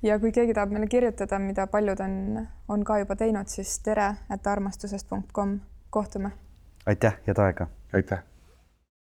[0.03, 4.13] ja kui keegi tahab meile kirjutada, mida paljud on, on ka juba teinud, siis tere,
[4.31, 5.57] et armastusest.com,
[5.89, 6.31] kohtume.
[6.85, 7.67] aitäh, head aega.
[7.93, 8.23] aitäh